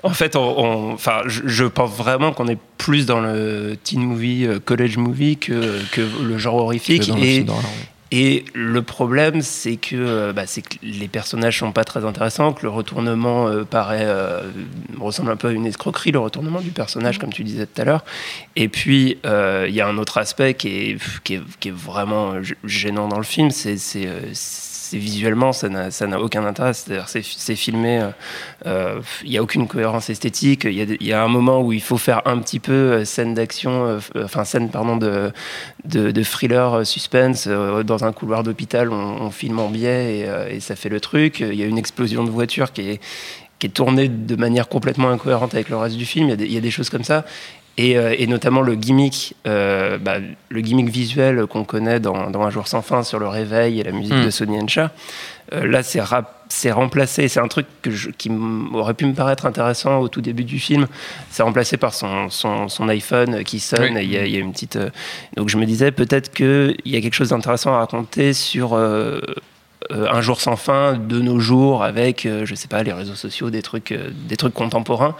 En 0.03 0.09
fait, 0.11 0.35
on, 0.35 0.93
enfin, 0.93 1.21
je, 1.25 1.65
pense 1.65 1.91
vraiment 1.91 2.31
qu'on 2.31 2.47
est 2.47 2.59
plus 2.77 3.05
dans 3.05 3.19
le 3.19 3.75
teen 3.83 4.01
movie, 4.01 4.45
euh, 4.45 4.59
college 4.63 4.97
movie 4.97 5.37
que, 5.37 5.81
que 5.91 6.01
le 6.23 6.37
genre 6.37 6.55
horrifique. 6.55 7.07
Le 7.07 7.45
Et, 8.11 8.45
le 8.53 8.81
problème, 8.83 9.41
c'est 9.41 9.75
que, 9.75 10.31
bah, 10.31 10.45
que 10.45 10.77
les 10.81 11.09
personnages 11.09 11.59
sont 11.59 11.73
pas 11.73 11.83
très 11.83 12.05
intéressants, 12.05 12.53
que 12.53 12.61
le 12.63 12.69
retournement 12.69 13.49
euh, 13.49 13.65
paraît 13.65 14.05
euh, 14.05 14.43
ressemble 14.97 15.31
un 15.31 15.35
peu 15.35 15.49
à 15.49 15.51
une 15.51 15.65
escroquerie, 15.65 16.11
le 16.11 16.19
retournement 16.19 16.61
du 16.61 16.71
personnage, 16.71 17.17
comme 17.17 17.33
tu 17.33 17.43
disais 17.43 17.65
tout 17.65 17.81
à 17.81 17.83
l'heure. 17.83 18.05
Et 18.55 18.69
puis, 18.69 19.17
euh, 19.25 19.65
il 19.67 19.75
y 19.75 19.81
a 19.81 19.87
un 19.87 19.97
autre 19.97 20.19
aspect 20.19 20.53
qui 20.53 20.67
est, 20.69 20.97
qui 21.25 21.33
est, 21.33 21.41
qui 21.59 21.67
est 21.67 21.75
vraiment 21.75 22.35
gênant 22.63 23.09
dans 23.09 23.17
le 23.17 23.23
film, 23.23 23.51
c'est 23.51 23.75
visuellement, 24.93 25.53
ça 25.53 25.69
n'a 25.69 26.21
aucun 26.21 26.45
intérêt. 26.45 26.73
C'est-à-dire, 26.73 27.07
c'est 27.07 27.55
filmé, 27.55 27.99
euh, 27.99 28.09
euh, 28.65 29.01
il 29.23 29.31
n'y 29.31 29.37
a 29.37 29.43
aucune 29.43 29.67
cohérence 29.67 30.09
esthétique. 30.09 30.65
Il 30.65 31.01
y, 31.01 31.05
y 31.05 31.13
a 31.13 31.23
un 31.23 31.27
moment 31.27 31.61
où 31.61 31.73
il 31.73 31.81
faut 31.81 31.97
faire 31.97 32.21
un 32.25 32.37
petit 32.39 32.59
peu 32.59 32.71
euh, 32.71 33.05
scène 33.05 33.33
d'action, 33.33 33.85
euh, 33.85 33.99
enfin 34.23 34.43
scène 34.43 34.69
pardon 34.69 34.97
de, 34.97 35.31
de, 35.87 36.23
thriller 36.23 36.73
euh, 36.73 36.83
suspense 36.83 37.45
euh, 37.47 37.83
dans 37.83 38.03
un 38.03 38.11
couloir 38.11 38.43
d'hôpital. 38.43 38.91
On, 38.91 39.29
filme 39.31 39.59
en 39.59 39.69
biais 39.69 40.19
et, 40.19 40.25
euh, 40.25 40.59
ça 40.59 40.75
fait 40.75 40.89
le 40.89 40.99
truc. 40.99 41.39
Il 41.39 41.55
y 41.55 41.63
a 41.63 41.65
une 41.65 41.77
explosion 41.77 42.23
de 42.23 42.29
voiture 42.29 42.71
qui 42.71 42.89
est 42.89 43.01
qui 43.59 43.65
est 43.65 43.71
tournée 43.71 44.07
de 44.07 44.35
manière 44.35 44.67
complètement 44.69 45.09
incohérente 45.09 45.55
avec 45.55 45.69
le 45.69 45.77
reste 45.77 45.97
du 45.97 46.05
film. 46.05 46.29
Il 46.29 46.51
y 46.51 46.57
a 46.57 46.61
des 46.61 46.69
choses 46.69 46.91
comme 46.91 47.03
ça. 47.03 47.25
Et, 47.79 47.95
euh, 47.97 48.15
et 48.17 48.25
notamment 48.25 48.61
le 48.61 48.73
gimmick, 48.75 49.35
euh, 49.45 49.99
bah, 49.99 50.15
le 50.49 50.61
gimmick 50.61 50.89
visuel 50.89 51.45
qu'on 51.45 51.63
connaît 51.63 51.99
dans, 51.99 52.31
dans 52.31 52.41
Un 52.41 52.49
jour 52.49 52.67
sans 52.67 52.81
fin 52.81 53.03
sur 53.03 53.19
le 53.19 53.27
réveil 53.27 53.79
et 53.79 53.83
la 53.83 53.91
musique 53.91 54.15
Mm. 54.15 54.25
de 54.25 54.29
Sonny 54.31 54.59
Encha. 54.59 54.91
Euh, 55.53 55.67
là, 55.67 55.83
c'est 55.83 56.71
remplacé. 56.71 57.27
C'est 57.27 57.39
un 57.39 57.47
truc 57.47 57.67
que 57.83 57.91
je- 57.91 58.09
qui 58.09 58.31
aurait 58.73 58.95
pu 58.95 59.05
me 59.05 59.13
paraître 59.13 59.45
intéressant 59.45 59.99
au 59.99 60.07
tout 60.07 60.21
début 60.21 60.43
du 60.43 60.57
film. 60.59 60.87
C'est 61.29 61.43
remplacé 61.43 61.77
par 61.77 61.93
son, 61.93 62.29
son, 62.31 62.67
son 62.67 62.89
iPhone 62.89 63.43
qui 63.43 63.59
sonne. 63.59 63.93
Oui. 63.95 64.01
et 64.01 64.05
y, 64.05 64.17
a, 64.17 64.25
il 64.25 64.31
y 64.33 64.37
a 64.37 64.39
une 64.39 64.51
petite. 64.53 64.77
euh, 64.77 64.89
Donc 65.35 65.49
je 65.49 65.57
me 65.57 65.65
disais 65.65 65.91
peut-être 65.91 66.33
qu'il 66.33 66.75
y 66.85 66.95
a 66.97 67.01
quelque 67.01 67.13
chose 67.13 67.29
d'intéressant 67.29 67.73
à 67.73 67.77
raconter 67.79 68.33
sur. 68.33 68.73
euh, 68.73 69.21
euh, 69.91 70.07
un 70.11 70.19
jour 70.21 70.41
sans 70.41 70.55
fin 70.57 70.97
de 70.97 71.19
nos 71.21 71.39
jours 71.39 71.81
avec 71.83 72.25
euh, 72.25 72.45
je 72.45 72.55
sais 72.55 72.67
pas 72.67 72.81
les 72.83 72.91
réseaux 72.91 73.13
sociaux 73.15 73.49
des 73.51 73.61
trucs 73.61 73.91
euh, 73.93 74.09
des 74.27 74.35
trucs 74.35 74.53
contemporains 74.55 75.15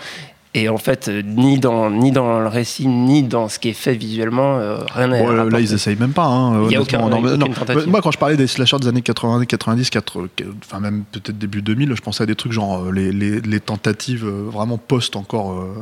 et 0.58 0.70
en 0.70 0.78
fait 0.78 1.08
euh, 1.08 1.22
ni 1.24 1.60
dans 1.60 1.90
ni 1.90 2.12
dans 2.12 2.40
le 2.40 2.48
récit 2.48 2.88
ni 2.88 3.24
dans 3.24 3.48
ce 3.50 3.60
qui 3.60 3.70
est 3.70 3.74
fait 3.74 3.94
visuellement 3.94 4.58
euh, 4.58 4.78
rien 4.94 5.08
n'est 5.08 5.22
Bon, 5.24 5.32
là, 5.32 5.60
ils 5.60 5.74
essayent 5.74 5.96
même 5.98 6.14
pas. 6.14 6.26
hein, 6.26 6.64
Il 6.66 6.72
y 6.72 6.76
a 6.76 6.80
honnêtement. 6.80 7.08
aucun- 7.08 7.20
Non, 7.22 7.38
non. 7.38 7.48
Moi, 7.88 8.02
quand 8.02 8.12
je 8.12 8.18
parlais 8.18 8.38
des 8.38 8.48
slashers 8.48 8.80
des 8.80 8.88
années 8.88 9.02
80, 9.02 9.46
90, 9.46 9.90
80, 9.90 10.28
enfin 10.66 10.80
même 10.80 11.04
peut-être 11.12 11.38
début 11.38 11.62
2000, 11.62 11.94
je 11.96 12.02
pensais 12.02 12.24
à 12.24 12.26
des 12.26 12.36
trucs 12.36 12.52
genre 12.52 12.84
euh, 12.86 12.92
les, 12.92 13.12
les, 13.12 13.42
les 13.42 13.60
tentatives 13.60 14.26
vraiment 14.28 14.78
post 14.78 15.16
encore. 15.16 15.52
euh, 15.54 15.74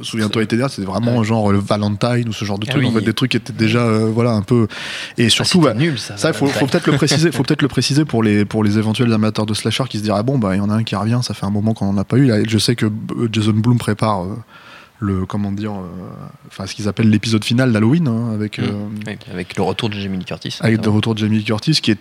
Souviens-toi, 0.00 0.44
dernier, 0.46 0.68
c'était 0.70 0.86
vraiment 0.86 1.22
genre 1.22 1.52
le 1.52 1.58
Valentine 1.58 2.28
ou 2.28 2.32
ce 2.32 2.44
genre 2.44 2.58
de 2.58 2.66
Ah. 2.70 2.78
En 2.86 2.92
fait, 2.92 3.00
des 3.02 3.12
trucs 3.12 3.32
qui 3.32 3.36
étaient 3.36 3.52
déjà 3.52 3.80
euh, 3.80 4.10
voilà 4.12 4.30
un 4.32 4.42
peu. 4.42 4.66
Et 5.18 5.28
surtout, 5.28 5.60
Ah, 5.64 5.68
c'était 5.72 5.74
bah, 5.74 5.80
nul 5.90 5.98
ça. 5.98 6.16
ça, 6.16 6.28
il 6.30 6.34
faut, 6.34 6.46
faut 6.46 6.66
peut-être 6.66 6.86
le 6.86 6.96
préciser. 6.96 7.30
Faut 7.32 7.42
peut-être 7.44 7.62
le 7.62 7.68
préciser 7.68 8.04
pour 8.04 8.22
les 8.22 8.44
pour 8.44 8.64
les 8.64 8.78
éventuels 8.78 9.12
amateurs 9.12 9.44
de 9.46 9.54
slasher 9.54 9.84
qui 9.88 9.98
se 9.98 10.02
diraient 10.02 10.20
ah 10.20 10.22
bon 10.22 10.38
bah 10.38 10.54
il 10.54 10.58
y 10.58 10.60
en 10.60 10.70
a 10.70 10.74
un 10.74 10.82
qui 10.84 10.96
revient. 10.96 11.20
Ça 11.22 11.34
fait 11.34 11.46
un 11.46 11.50
moment 11.50 11.74
qu'on 11.74 11.86
en 11.88 11.98
a 11.98 12.04
pas 12.04 12.16
eu. 12.16 12.26
Là, 12.26 12.38
je 12.48 12.58
sais 12.58 12.74
que 12.76 12.86
euh, 12.86 13.28
Jason 13.30 13.52
Bloom 13.52 13.78
prépare 13.78 14.22
euh, 14.24 14.36
le 15.00 15.26
comment 15.26 15.50
dire, 15.52 15.72
euh, 15.72 15.84
enfin 16.46 16.66
ce 16.66 16.74
qu'ils 16.74 16.88
appellent 16.88 17.10
l'épisode 17.10 17.44
final 17.44 17.72
d'Halloween 17.72 18.06
hein, 18.08 18.30
avec 18.32 18.58
Mm. 18.58 18.62
euh, 18.62 18.72
Oui, 19.08 19.18
avec 19.32 19.56
le 19.56 19.62
retour 19.62 19.90
de 19.90 19.94
Jamie 19.98 20.16
Lee 20.18 20.24
Curtis. 20.24 20.56
avec 20.60 20.84
le 20.84 20.90
retour 20.90 21.14
de 21.14 21.18
Jamie 21.20 21.38
Lee 21.38 21.44
Curtis 21.44 21.72
qui 21.82 21.90
est 21.90 21.98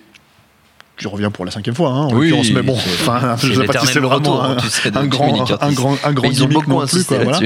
qui 0.97 1.07
revient 1.07 1.29
pour 1.33 1.45
la 1.45 1.51
cinquième 1.51 1.73
fois 1.75 1.89
hein, 1.89 2.01
en 2.03 2.13
Oui, 2.13 2.29
l'occurrence, 2.29 2.51
mais 2.51 2.61
bon 2.61 2.73
enfin 2.75 3.35
je 3.41 3.53
sais 3.53 3.65
pas 3.65 3.79
si 3.79 3.87
c'est 3.87 3.99
vraiment 3.99 4.15
retour, 4.17 4.43
un, 4.43 4.55
tu 4.57 4.67
sais, 4.67 4.95
un 4.95 5.07
grand 5.07 5.49
un 5.61 5.71
grand 5.71 5.97
un 6.03 6.13
grand 6.13 6.29
gimmick 6.29 6.53
beaucoup 6.53 6.69
non 6.71 6.85
plus 6.85 7.03
quoi, 7.05 7.17
voilà. 7.23 7.39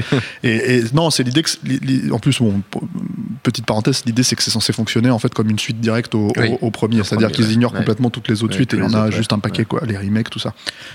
Et, 0.44 0.75
et 0.78 0.84
non, 0.94 1.10
c'est 1.10 1.24
l'idée 1.24 1.42
que 1.44 2.12
en 2.12 2.20
plus 2.20 2.38
bon 2.40 2.62
petite 3.44 3.66
parenthèse, 3.66 4.04
l'idée 4.06 4.24
c'est 4.24 4.36
que 4.36 4.44
c'est 4.44 4.52
censé 4.52 4.74
fonctionner 4.74 5.10
en 5.10 5.20
fait 5.20 5.34
comme 5.34 5.50
une 5.50 5.60
suite 5.60 5.80
directe 5.80 6.16
au, 6.16 6.28
au- 6.28 6.34
Oui. 6.38 6.58
au 6.62 6.72
premier, 6.72 7.04
c'est-à-dire 7.04 7.32
qu'ils 7.32 7.52
ignorent 7.52 7.72
Ouais. 7.74 7.80
complètement 7.80 8.10
toutes 8.10 8.28
les 8.28 8.44
autres 8.44 8.54
Ouais, 8.54 8.58
suites 8.60 8.74
et 8.74 8.78
il 8.78 8.84
y 8.84 8.86
en 8.86 8.94
a 8.94 9.08
autres, 9.08 9.16
juste 9.16 9.32
un 9.32 9.40
paquet 9.40 9.64
quoi, 9.66 9.82
les 9.86 9.98
remakes 9.98 10.30
tout 10.30 10.40
ça. 10.40 10.54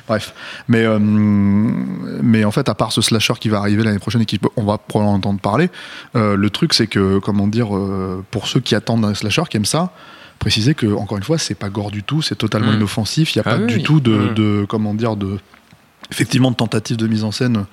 Bref, 0.09 0.35
mais 0.69 0.85
euh, 0.85 0.99
mais 1.00 2.45
en 2.45 2.50
fait 2.50 2.69
à 2.69 2.75
part 2.75 2.92
ce 2.92 3.00
slasher 3.00 3.35
qui 3.40 3.49
va 3.49 3.59
arriver 3.59 3.83
l'année 3.83 3.99
prochaine 3.99 4.23
et 4.23 4.26
qui 4.26 4.38
on 4.57 4.64
va 4.64 4.78
probablement 4.78 5.14
entendre 5.14 5.40
parler, 5.40 5.71
euh, 6.16 6.37
le 6.37 6.50
truc 6.50 6.75
c'est 6.75 6.87
que 6.87 7.19
comment 7.19 7.47
dire 7.47 7.75
euh, 7.76 8.25
pour 8.30 8.47
ceux 8.49 8.61
qui 8.61 8.75
attendent 8.75 9.04
un 9.04 9.14
slasher 9.14 9.42
qui 9.49 9.57
aiment 9.57 9.64
ça 9.64 9.92
préciser 10.40 10.75
que 10.75 10.87
encore 10.92 11.18
une 11.18 11.23
fois 11.25 11.38
c'est 11.38 11.54
pas 11.54 11.68
gore 11.70 11.90
du 11.92 12.02
tout 12.02 12.20
c'est 12.23 12.35
totalement 12.35 12.73
Mm. 12.73 12.76
inoffensif 12.76 13.35
il 13.35 13.38
y 13.38 13.40
a 13.40 13.44
Ah 13.47 13.50
pas 13.50 13.59
oui, 13.59 13.66
du 13.66 13.82
tout 13.85 14.00
de, 14.00 14.11
Mm. 14.16 14.35
de 14.35 14.66
comment 14.68 14.94
dire 14.94 15.14
de 15.16 15.38
effectivement 16.11 16.50
de 16.50 16.56
tentative 16.56 16.97
de 16.97 17.06
mise 17.06 17.23
en 17.25 17.30
scène 17.30 17.66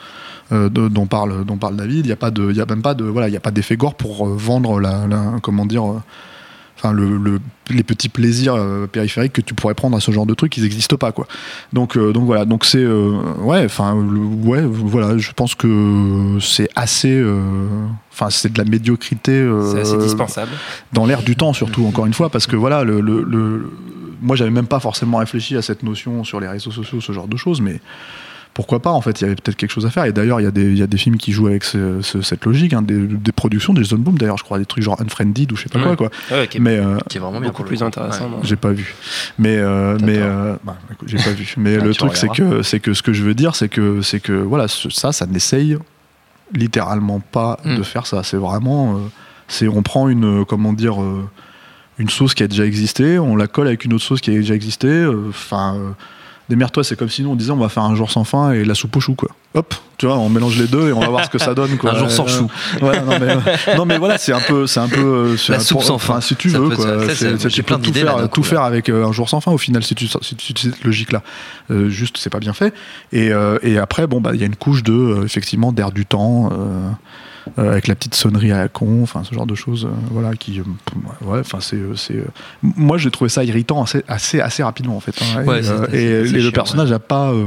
euh, 0.52 0.70
de- 0.70 0.88
dont 0.90 1.08
parle 1.08 1.44
dont 1.46 1.58
parle 1.58 1.76
David 1.78 2.06
il 2.06 2.10
y 2.10 2.12
a 2.12 2.16
pas 2.18 2.30
de 2.30 2.52
y 2.54 2.62
a 2.62 2.66
même 2.66 2.82
pas 2.84 2.94
de 2.94 3.04
voilà 3.06 3.28
il 3.30 3.34
y 3.34 3.38
a 3.38 3.40
pas 3.40 3.52
d'effet 3.52 3.78
gore 3.78 3.96
pour 3.96 4.28
euh, 4.28 4.36
vendre 4.38 4.80
la, 4.80 5.08
la- 5.08 5.36
comment 5.42 5.66
dire 5.66 5.86
euh, 5.90 6.00
enfin 6.78 6.94
le, 6.94 7.18
le- 7.18 7.40
les 7.70 7.84
petits 7.84 8.08
plaisirs 8.10 8.56
euh, 8.56 8.88
périphériques 8.88 9.34
que 9.34 9.42
tu 9.42 9.54
pourrais 9.54 9.74
prendre 9.74 9.98
à 9.98 10.00
ce 10.00 10.12
genre 10.12 10.26
de 10.26 10.34
truc 10.34 10.56
ils 10.58 10.64
n'existent 10.64 10.96
pas 10.98 11.12
quoi. 11.12 11.28
Donc 11.74 11.98
euh, 11.98 12.14
donc 12.14 12.26
voilà. 12.26 12.46
Donc 12.46 12.64
c'est 12.66 12.78
euh, 12.84 13.12
ouais 13.42 13.66
enfin 13.66 13.96
ouais 13.96 14.62
voilà 14.64 15.18
je 15.18 15.32
pense 15.34 15.56
que 15.56 16.38
c'est 16.40 16.70
assez 16.76 17.22
enfin 18.14 18.30
c'est 18.30 18.54
de 18.54 18.58
la 18.58 18.64
médiocrité 18.66 19.46
c'est 19.74 19.82
assez 19.82 19.98
dispensable. 19.98 20.52
dans 20.94 21.06
l'air 21.06 21.24
du 21.24 21.36
temps 21.36 21.54
surtout 21.54 21.86
encore 21.86 22.06
une 22.06 22.14
fois 22.14 22.30
parce 22.30 22.48
que 22.48 22.56
voilà 22.56 22.84
le, 22.84 23.02
le, 23.02 23.24
le- 23.24 23.72
moi 24.22 24.36
j'avais 24.36 24.50
même 24.52 24.66
pas 24.68 24.80
forcément 24.80 25.18
réfléchi 25.18 25.56
à 25.58 25.62
cette 25.62 25.84
notion 25.84 26.24
sur 26.24 26.40
les 26.40 26.48
réseaux 26.48 26.72
sociaux 26.72 27.02
ce 27.02 27.12
genre 27.12 27.28
de 27.28 27.38
choses 27.38 27.62
mais 27.62 27.80
pourquoi 28.58 28.80
pas 28.82 28.90
en 28.92 29.02
fait 29.02 29.22
il 29.22 29.24
y 29.24 29.28
avait 29.28 29.36
peut-être 29.36 29.56
quelque 29.56 29.70
chose 29.72 29.86
à 29.86 29.92
faire. 29.92 30.06
Et 30.06 30.12
d'ailleurs 30.12 30.42
il 30.42 30.44
y, 30.44 30.48
a 30.48 30.52
des- 30.52 30.66
il 30.72 30.78
y 30.80 30.82
a 30.82 30.88
des 30.88 30.98
films 30.98 31.18
qui 31.18 31.32
jouent 31.32 31.46
avec 31.46 31.64
ce- 31.64 32.02
ce- 32.02 32.24
cette 32.24 32.44
logique 32.44 32.74
hein, 32.74 32.82
des, 32.82 32.98
des 32.98 33.32
productions 33.32 33.72
des 33.72 33.84
Jason 33.84 33.98
Boom 34.00 34.18
d'ailleurs 34.18 34.40
je 34.40 34.44
crois 34.44 34.58
des 34.58 34.66
trucs 34.66 34.84
genre 34.84 35.00
Unfriended 35.00 35.52
ou 35.52 35.56
je 35.56 35.64
sais 35.64 35.70
pas 35.70 35.78
Ouais. 35.78 35.96
quoi. 35.96 36.10
Quoi 36.10 36.38
Ouais, 36.40 36.48
qui 36.48 36.58
est 36.58 36.60
mais 36.60 36.78
euh, 36.78 36.98
Qui 37.08 37.18
est 37.18 37.20
vraiment 37.20 37.40
bien 37.40 37.50
beaucoup 37.50 37.64
plus 37.64 37.84
intéressant 37.84 38.26
Ouais. 38.26 38.32
non 38.32 38.40
j'ai 38.42 38.56
pas 38.56 38.72
vu. 38.72 38.96
Mais 39.38 39.58
euh, 39.58 39.96
mais 40.04 40.18
euh, 40.18 40.56
bah, 40.64 40.76
j'ai 41.06 41.18
pas 41.18 41.32
vu. 41.34 41.54
Mais 41.58 41.78
Ouais, 41.78 41.84
le 41.84 41.94
truc 41.94 42.16
c'est 42.18 42.30
que 42.30 42.64
c'est 42.64 42.80
que 42.80 42.96
ce 42.96 43.04
que 43.04 43.14
je 43.14 43.24
veux 43.24 43.36
dire 43.36 43.56
c'est 43.56 43.70
que 43.70 44.02
c'est 44.02 44.20
que 44.20 44.34
voilà 44.34 44.68
ce- 44.68 44.90
ça 44.90 45.12
ça 45.12 45.28
n'essaye 45.28 45.78
littéralement 46.54 47.20
pas 47.20 47.60
Mm. 47.64 47.76
de 47.78 47.84
faire 47.84 48.08
ça. 48.08 48.24
C'est 48.24 48.38
vraiment 48.38 48.96
euh, 48.96 49.00
c'est 49.48 49.68
on 49.68 49.82
prend 49.84 50.10
une 50.10 50.46
comment 50.46 50.74
dire 50.74 51.02
euh, 51.02 51.28
une 52.00 52.10
sauce 52.10 52.34
qui 52.34 52.44
a 52.44 52.48
déjà 52.48 52.66
existé 52.66 53.20
on 53.20 53.36
la 53.36 53.48
colle 53.48 53.68
avec 53.68 53.86
une 53.86 53.94
autre 53.94 54.04
sauce 54.04 54.22
qui 54.22 54.32
a 54.32 54.34
déjà 54.34 54.54
existé 54.56 54.88
euh, 54.88 55.28
enfin 55.30 55.76
euh, 55.76 55.90
démerde-toi 56.50 56.84
c'est 56.84 56.96
comme 56.96 57.10
si 57.10 57.24
nous 57.24 57.30
on 57.30 57.36
disait 57.36 57.52
on 57.52 57.58
va 57.58 57.70
faire 57.70 57.84
un 57.84 57.96
jour 57.96 58.12
sans 58.12 58.24
fin 58.24 58.52
et 58.52 58.64
la 58.64 58.76
soupe 58.76 58.96
au 58.96 59.00
chou 59.00 59.16
quoi 59.16 59.30
hop 59.58 59.74
tu 59.98 60.06
vois 60.06 60.18
on 60.20 60.30
mélange 60.30 60.60
les 60.60 60.68
deux 60.68 60.90
et 60.90 60.94
on 60.94 61.00
va 61.00 61.08
voir 61.10 61.26
ce 61.26 61.30
que 61.30 61.40
ça 61.40 61.56
donne 61.56 61.76
quoi 61.78 61.92
Un 61.96 61.98
jour 61.98 62.12
sans 62.12 62.26
Euh, 62.26 62.28
chou. 62.28 62.48
ouais, 62.86 63.02
non, 63.02 63.18
mais, 63.20 63.76
non 63.76 63.86
mais 63.86 63.98
voilà 63.98 64.18
c'est 64.20 64.32
un 64.34 64.40
peu 64.40 64.68
c'est 64.68 64.80
un 64.80 64.88
peu 64.88 65.02
euh, 65.02 65.36
La 65.50 65.60
soupe 65.60 65.82
sans 65.82 65.98
fin. 65.98 66.22
si 66.22 66.36
tu 66.36 66.50
Ça 66.52 66.60
veux 66.60 66.70
j'ai 67.50 67.64
plein 67.64 67.78
tout 67.78 67.82
d'idées, 67.82 68.04
là, 68.04 68.14
faire 68.18 68.22
tout 68.30 68.42
coup, 68.42 68.44
faire 68.44 68.62
avec 68.62 68.90
euh, 68.90 69.06
un 69.08 69.12
jour 69.12 69.28
sans 69.28 69.42
fin 69.42 69.52
au 69.52 69.58
final 69.58 69.84
si 69.84 69.96
tu 69.96 70.08
si 70.22 70.36
tu 70.36 70.54
cette 70.56 70.84
logique 70.84 71.12
là 71.12 71.24
juste 71.88 72.18
c'est 72.20 72.30
pas 72.30 72.40
bien 72.40 72.54
fait 72.54 72.74
et, 73.12 73.32
euh, 73.32 73.58
et 73.64 73.78
après 73.80 74.06
bon 74.08 74.22
bah 74.22 74.32
il 74.34 74.40
y 74.40 74.44
a 74.44 74.46
une 74.46 74.56
couche 74.56 74.84
de 74.84 74.94
euh, 74.94 75.24
effectivement 75.26 75.72
d'air 75.72 75.92
du 75.92 76.06
temps 76.06 76.50
euh, 76.54 76.90
euh, 77.60 77.72
avec 77.72 77.88
la 77.88 77.96
petite 77.96 78.14
sonnerie 78.14 78.52
à 78.52 78.58
la 78.58 78.68
con, 78.68 79.00
enfin 79.04 79.24
ce 79.24 79.34
genre 79.34 79.46
de 79.46 79.56
choses, 79.56 79.86
euh, 79.86 79.96
voilà, 80.12 80.36
qui, 80.36 80.60
euh, 80.60 80.64
ouais, 81.26 81.40
enfin 81.40 81.60
c'est, 81.62 81.78
euh, 81.78 81.96
c'est, 81.96 82.16
euh, 82.18 82.26
moi 82.62 82.98
j'ai 82.98 83.10
trouvé 83.10 83.30
ça 83.30 83.46
irritant 83.46 83.82
assez, 83.82 84.04
assez, 84.10 84.42
assez 84.42 84.64
rapidement 84.64 84.98
en 84.98 85.00
fait. 85.00 85.16
hein, 85.22 85.46
Ouais, 85.46 85.62
et, 85.94 86.08
euh, 86.08 86.24
le 86.30 86.52
personnage 86.52 86.92
a 86.92 87.00
pas, 87.00 87.32
euh, 87.32 87.46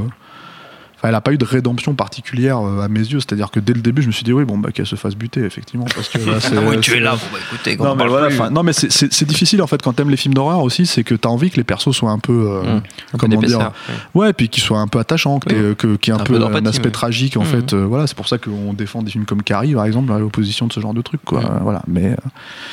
enfin 1.01 1.09
elle 1.09 1.15
a 1.15 1.21
pas 1.21 1.31
eu 1.33 1.37
de 1.37 1.45
rédemption 1.45 1.95
particulière 1.95 2.59
euh, 2.59 2.81
à 2.83 2.87
mes 2.87 2.99
yeux, 2.99 3.19
c'est-à-dire 3.19 3.49
que 3.51 3.59
dès 3.59 3.73
le 3.73 3.81
début 3.81 4.01
je 4.03 4.07
me 4.07 4.11
suis 4.11 4.23
dit 4.23 4.33
oui 4.33 4.45
bon 4.45 4.57
bah 4.59 4.71
qu'elle 4.71 4.85
se 4.85 4.95
fasse 4.95 5.15
buter 5.15 5.41
effectivement 5.43 5.85
parce 5.95 6.09
que 6.09 6.17
là, 6.19 6.35
c'est, 6.39 6.55
Ah 6.57 6.61
oui, 6.65 6.79
tu 6.79 6.93
es 6.95 6.99
là, 6.99 7.13
bon, 7.15 7.21
bah, 7.33 7.39
écoutez, 7.51 7.75
quand 7.77 7.85
non 7.85 7.91
on 7.91 7.95
mais, 7.95 8.07
voilà, 8.07 8.27
plus. 8.27 8.53
non 8.53 8.63
mais 8.63 8.73
c'est, 8.73 8.91
c'est- 8.91 9.11
c'est 9.11 9.25
difficile 9.27 9.61
en 9.61 9.67
fait 9.67 9.81
quand 9.81 9.93
t'aimes 9.93 10.09
les 10.11 10.17
films 10.17 10.33
d'horreur 10.35 10.61
aussi, 10.61 10.85
c'est 10.85 11.03
que 11.03 11.15
t'as 11.15 11.29
envie 11.29 11.49
que 11.49 11.57
les 11.57 11.63
persos 11.63 11.91
soient 11.91 12.11
un 12.11 12.19
peu, 12.19 12.31
euh, 12.47 12.61
Mmh. 12.61 12.67
Un 12.67 12.81
peu 13.13 13.17
comment 13.17 13.41
dire, 13.41 13.59
ouais. 13.59 13.65
Ouais, 14.13 14.33
puis 14.33 14.47
qu'il 14.49 14.61
soit 14.61 14.79
un 14.79 14.87
peu 14.87 14.99
attachant, 14.99 15.39
que 15.39 15.71
Oui. 15.71 15.97
qu'il 15.99 16.13
y 16.13 16.15
ait 16.15 16.19
un, 16.19 16.21
Un 16.21 16.23
peu, 16.23 16.37
peu 16.39 16.45
un 16.45 16.65
aspect 16.65 16.91
tragique 16.91 17.37
en 17.37 17.41
Mhm. 17.41 17.45
fait. 17.45 17.73
euh, 17.73 17.85
voilà, 17.85 18.05
c'est 18.07 18.15
pour 18.15 18.27
ça 18.27 18.37
qu'on 18.37 18.73
défend 18.73 19.01
des 19.01 19.11
films 19.11 19.25
comme 19.25 19.41
Carrie, 19.43 19.73
par 19.73 19.85
exemple, 19.85 20.11
à 20.13 20.19
l'opposition 20.19 20.67
de 20.67 20.73
ce 20.73 20.79
genre 20.79 20.93
de 20.93 21.01
truc. 21.01 21.21
Quoi. 21.25 21.39
Euh, 21.39 21.59
voilà, 21.61 21.81
mais 21.87 22.11
euh, 22.11 22.15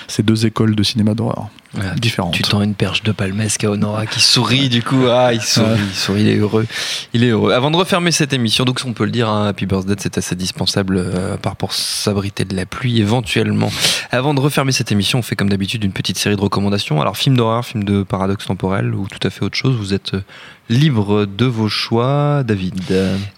c'est 0.07 0.25
deux 0.25 0.47
écoles 0.47 0.75
de 0.75 0.83
cinéma 0.83 1.15
d'horreur. 1.15 1.49
Voilà, 1.75 1.95
différentes. 1.97 2.33
Tu 2.35 2.43
tends 2.43 2.63
une 2.63 2.75
perche 2.75 3.03
de 3.03 3.13
palmesque 3.13 3.63
à 3.65 3.71
Honora 3.71 4.07
qui 4.07 4.21
sourit 4.21 4.69
du 4.71 4.83
coup. 4.83 5.07
Ah, 5.11 5.35
il 5.35 5.41
sourit, 5.43 5.67
il 5.91 5.95
sourit, 5.95 6.21
il 6.23 6.29
est 6.29 6.37
heureux. 6.37 6.67
Il 7.13 7.23
est 7.25 7.29
heureux. 7.29 7.53
Avant 7.53 7.71
de 7.71 7.77
refermer 7.77 8.11
cette 8.19 8.33
émission, 8.33 8.65
donc 8.65 8.81
on 8.85 8.93
peut 8.95 9.05
le 9.05 9.13
dire, 9.13 9.29
hein, 9.29 9.47
Happy 9.47 9.65
Birthday, 9.65 9.95
c'est 9.97 10.19
assez 10.19 10.35
dispensable, 10.35 10.97
euh, 10.97 11.35
à 11.35 11.39
part 11.39 11.55
pour 11.55 11.73
s'abriter 11.73 12.45
de 12.45 12.57
la 12.57 12.67
pluie 12.67 13.01
éventuellement. 13.01 13.71
Avant 14.11 14.35
de 14.35 14.41
refermer 14.41 14.73
cette 14.73 14.91
émission, 14.91 15.21
on 15.21 15.23
fait 15.23 15.37
comme 15.37 15.49
d'habitude 15.49 15.85
une 15.85 15.93
petite 15.93 16.19
série 16.19 16.35
de 16.35 16.41
recommandations. 16.41 17.01
Alors, 17.01 17.17
film 17.17 17.37
d'horreur, 17.37 17.65
film 17.65 17.85
de 17.85 18.03
paradoxe 18.03 18.47
temporel 18.47 18.93
ou 18.93 19.07
tout 19.07 19.25
à 19.25 19.31
fait 19.31 19.45
autre 19.45 19.57
chose, 19.57 19.77
vous 19.77 19.95
êtes 19.95 20.15
euh, 20.15 20.23
libre 20.69 21.27
de 21.27 21.47
vos 21.47 21.69
choix, 21.69 22.43
David. 22.45 22.83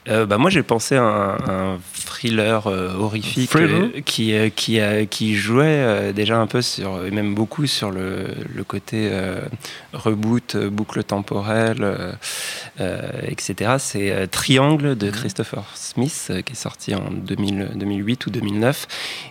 Euh, 0.09 0.27
bah, 0.27 0.39
moi, 0.39 0.51
j'ai 0.51 0.63
pensé 0.63 0.97
à 0.97 1.03
un, 1.03 1.35
un 1.35 1.79
thriller 1.95 2.67
euh, 2.67 2.95
horrifique 2.95 3.51
Thriller 3.51 3.91
euh, 3.95 4.01
qui, 4.05 4.33
euh, 4.81 5.05
qui, 5.05 5.37
jouait 5.37 5.65
euh, 5.67 6.13
déjà 6.13 6.39
un 6.39 6.47
peu 6.47 6.63
sur, 6.63 7.05
et 7.07 7.11
même 7.11 7.35
beaucoup 7.35 7.67
sur 7.67 7.91
le, 7.91 8.27
le 8.53 8.65
côté 8.65 9.09
euh, 9.13 9.41
reboot, 9.93 10.57
boucle 10.57 11.05
temporelle, 11.05 12.17
etc. 13.27 13.77
C'est 13.79 14.11
euh, 14.11 14.27
Triangle 14.27 14.97
de 14.97 15.11
Christopher 15.11 15.65
Smith, 15.75 16.29
euh, 16.31 16.43
qui 16.43 16.53
est 16.53 16.57
sorti 16.57 16.95
en 16.95 17.11
2000 17.11 17.71
2008 17.75 18.27
ou 18.27 18.31
2009, 18.31 18.87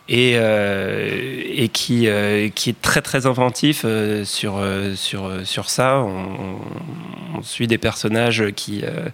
et, 0.08 0.34
euh, 0.36 1.42
et 1.46 1.70
qui, 1.70 2.08
euh, 2.08 2.50
qui 2.50 2.70
est 2.72 2.82
très 2.82 3.02
très 3.02 3.26
inventif 3.26 3.82
euh, 3.86 4.24
sur, 4.26 4.58
euh, 4.58 4.96
sur, 4.96 5.26
euh, 5.26 5.44
sur 5.44 5.70
ça. 5.70 6.00
On, 6.00 6.58
suit 7.42 7.68
des 7.68 7.78
personnages 7.78 8.44
qui, 8.56 8.82
euh, 8.84 9.08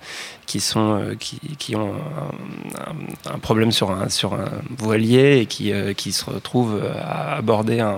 qui, 0.47 0.59
sont, 0.59 0.99
euh, 0.99 1.13
qui, 1.19 1.39
qui 1.59 1.75
ont 1.75 1.93
un, 1.93 2.81
un- 3.29 3.35
un 3.35 3.39
problème 3.39 3.71
sur 3.71 3.91
un, 3.91 4.09
sur 4.09 4.33
un 4.33 4.49
voilier 4.79 5.37
et 5.41 5.45
qui, 5.45 5.71
euh, 5.71 5.93
qui 5.93 6.11
se 6.11 6.25
retrouvent 6.25 6.81
à 6.99 7.35
aborder 7.35 7.81
un, 7.81 7.97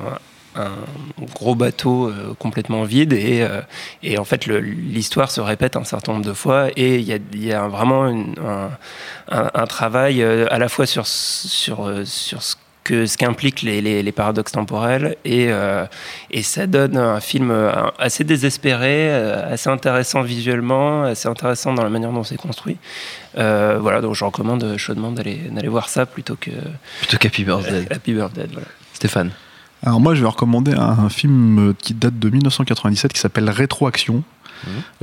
un 0.57 1.23
gros 1.33 1.55
bateau 1.55 2.07
euh, 2.09 2.33
complètement 2.39 2.83
vide 2.83 3.13
et, 3.13 3.41
euh, 3.41 3.61
et 4.03 4.17
en 4.17 4.23
fait 4.25 4.45
l'histoire 4.47 5.29
se 5.31 5.41
répète 5.41 5.75
un 5.75 5.83
certain 5.83 6.13
nombre 6.13 6.25
de 6.25 6.33
fois 6.33 6.67
et 6.75 6.95
il 6.95 7.03
y 7.05 7.13
a, 7.13 7.17
il 7.33 7.43
y 7.45 7.53
a 7.53 7.67
vraiment 7.67 8.07
une- 8.07 8.35
un, 8.45 8.69
un- 9.29 9.51
un 9.53 9.65
travail 9.67 10.21
euh, 10.23 10.45
à 10.49 10.57
la 10.59 10.69
fois 10.69 10.85
sur, 10.85 11.05
sur, 11.07 11.91
sur 12.05 12.41
ce 12.43 12.55
que 12.83 13.05
ce 13.05 13.17
qu'impliquent 13.17 13.63
les, 13.63 13.81
les- 13.81 14.01
les 14.01 14.11
paradoxes 14.13 14.53
temporels 14.53 15.17
et, 15.25 15.47
euh, 15.49 15.85
et 16.31 16.41
ça 16.41 16.67
donne 16.67 16.95
un 16.95 17.19
film 17.19 17.51
assez 17.99 18.23
désespéré, 18.23 19.11
assez 19.13 19.69
intéressant 19.69 20.21
visuellement, 20.21 21.03
assez 21.03 21.27
intéressant 21.27 21.73
dans 21.73 21.83
la 21.83 21.89
manière 21.89 22.13
dont 22.13 22.23
c'est 22.23 22.37
construit. 22.37 22.77
Euh, 23.37 23.77
voilà, 23.81 23.99
donc 23.99 24.15
je 24.15 24.23
recommande 24.23 24.77
chaudement 24.77 25.11
d'aller 25.11 25.35
d'aller 25.51 25.67
voir 25.67 25.89
ça 25.89 26.05
plutôt 26.05 26.37
que 26.39 26.51
Plutôt 27.01 27.17
qu'Happy 27.17 27.43
Birthday. 27.43 27.85
Happy 27.91 28.13
Birthday. 28.13 28.47
Voilà. 28.53 28.67
Stéphane. 28.93 29.31
Alors 29.84 30.00
moi, 30.00 30.15
je 30.15 30.22
vais 30.22 30.27
recommander 30.27 30.74
un 30.74 31.10
film 31.10 31.74
qui 31.79 31.93
date 31.93 32.17
de 32.19 32.29
1997 32.29 33.13
qui 33.13 33.19
s'appelle 33.19 33.50
Rétroaction. 33.50 34.24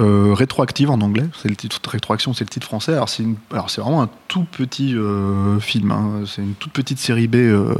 Euh, 0.01 0.35
rétroactive 0.35 0.91
en 0.91 1.01
anglais, 1.01 1.27
c'est 1.41 1.49
le 1.49 1.55
titre. 1.55 1.81
Rétroaction, 1.89 2.35
c'est 2.35 2.43
le 2.43 2.51
titre 2.51 2.67
français. 2.67 2.93
Alors 2.93 3.09
c'est 3.09 3.23
une- 3.23 3.37
alors 3.53 3.71
c'est 3.71 3.81
vraiment 3.81 4.03
un 4.03 4.09
tout 4.27 4.45
petit 4.51 4.97
euh, 4.97 5.61
film. 5.61 5.93
hein. 5.93 6.25
C'est 6.27 6.43
une 6.43 6.55
toute 6.55 6.73
petite 6.73 6.99
série 6.99 7.29
B 7.29 7.37
euh, 7.37 7.73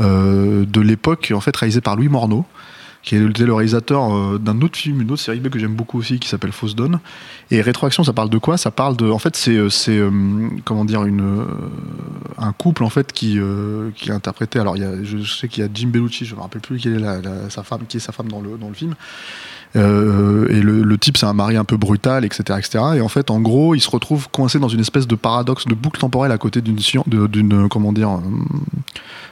euh, 0.00 0.64
de 0.64 0.80
l'époque, 0.80 1.32
en 1.34 1.40
fait 1.40 1.56
réalisée 1.56 1.80
par 1.80 1.96
Louis 1.96 2.08
Morneau, 2.08 2.44
qui 3.02 3.16
était 3.16 3.44
le 3.44 3.52
réalisateur 3.54 4.14
euh, 4.14 4.38
d'un 4.38 4.60
autre 4.60 4.76
film, 4.76 5.00
une 5.00 5.10
autre 5.10 5.22
série 5.22 5.40
B 5.40 5.48
que 5.48 5.58
j'aime 5.58 5.74
beaucoup 5.74 5.98
aussi, 5.98 6.18
qui 6.20 6.28
s'appelle 6.28 6.52
Fausse 6.52 6.76
Donne. 6.76 7.00
Et 7.50 7.60
Rétroaction, 7.60 8.04
ça 8.04 8.12
parle 8.12 8.30
de 8.30 8.38
quoi? 8.38 8.56
Ça 8.56 8.70
parle 8.70 8.96
de, 8.96 9.10
en 9.10 9.18
fait, 9.18 9.34
c'est 9.36 9.56
euh, 9.56 9.68
c'est 9.68 9.98
euh, 9.98 10.10
comment 10.64 10.84
dire 10.84 11.04
une 11.04 11.46
un 12.38 12.52
couple 12.52 12.84
en 12.84 12.90
fait 12.90 13.12
qui 13.12 13.38
qui 13.96 14.08
est 14.10 14.12
interprété. 14.12 14.58
Alors 14.58 14.76
il 14.76 14.82
y 14.82 14.86
a, 14.86 15.02
je 15.02 15.18
sais 15.24 15.48
qu'il 15.48 15.62
y 15.62 15.66
a 15.66 15.70
Jim 15.72 15.88
Bellucci, 15.88 16.24
je 16.24 16.34
me 16.34 16.40
rappelle 16.40 16.60
plus 16.62 16.78
quelle 16.78 16.94
est 16.94 16.98
la, 16.98 17.20
la- 17.20 17.50
sa 17.50 17.62
femme, 17.62 17.82
qui 17.88 17.96
est 17.96 18.00
sa 18.00 18.12
femme 18.12 18.28
dans 18.28 18.40
le 18.40 18.56
dans 18.56 18.68
le 18.68 18.74
film. 18.74 18.94
Euh, 19.74 20.48
et 20.48 20.60
le, 20.60 20.82
le 20.82 20.98
type, 20.98 21.16
c'est 21.16 21.26
un 21.26 21.32
mari 21.32 21.56
un 21.56 21.64
peu 21.64 21.76
brutal, 21.76 22.24
etc., 22.24 22.58
etc. 22.58 22.84
Et 22.96 23.00
en 23.00 23.08
fait, 23.08 23.30
en 23.30 23.40
gros, 23.40 23.74
il 23.74 23.80
se 23.80 23.90
retrouve 23.90 24.28
coincé 24.30 24.58
dans 24.58 24.68
une 24.68 24.80
espèce 24.80 25.06
de 25.06 25.14
paradoxe, 25.14 25.66
de 25.66 25.74
boucle 25.74 26.00
temporelle 26.00 26.32
à 26.32 26.38
côté 26.38 26.60
d'une, 26.60 26.78
d'une, 27.06 27.68
comment 27.68 27.92
dire, 27.92 28.10
euh, 28.10 28.20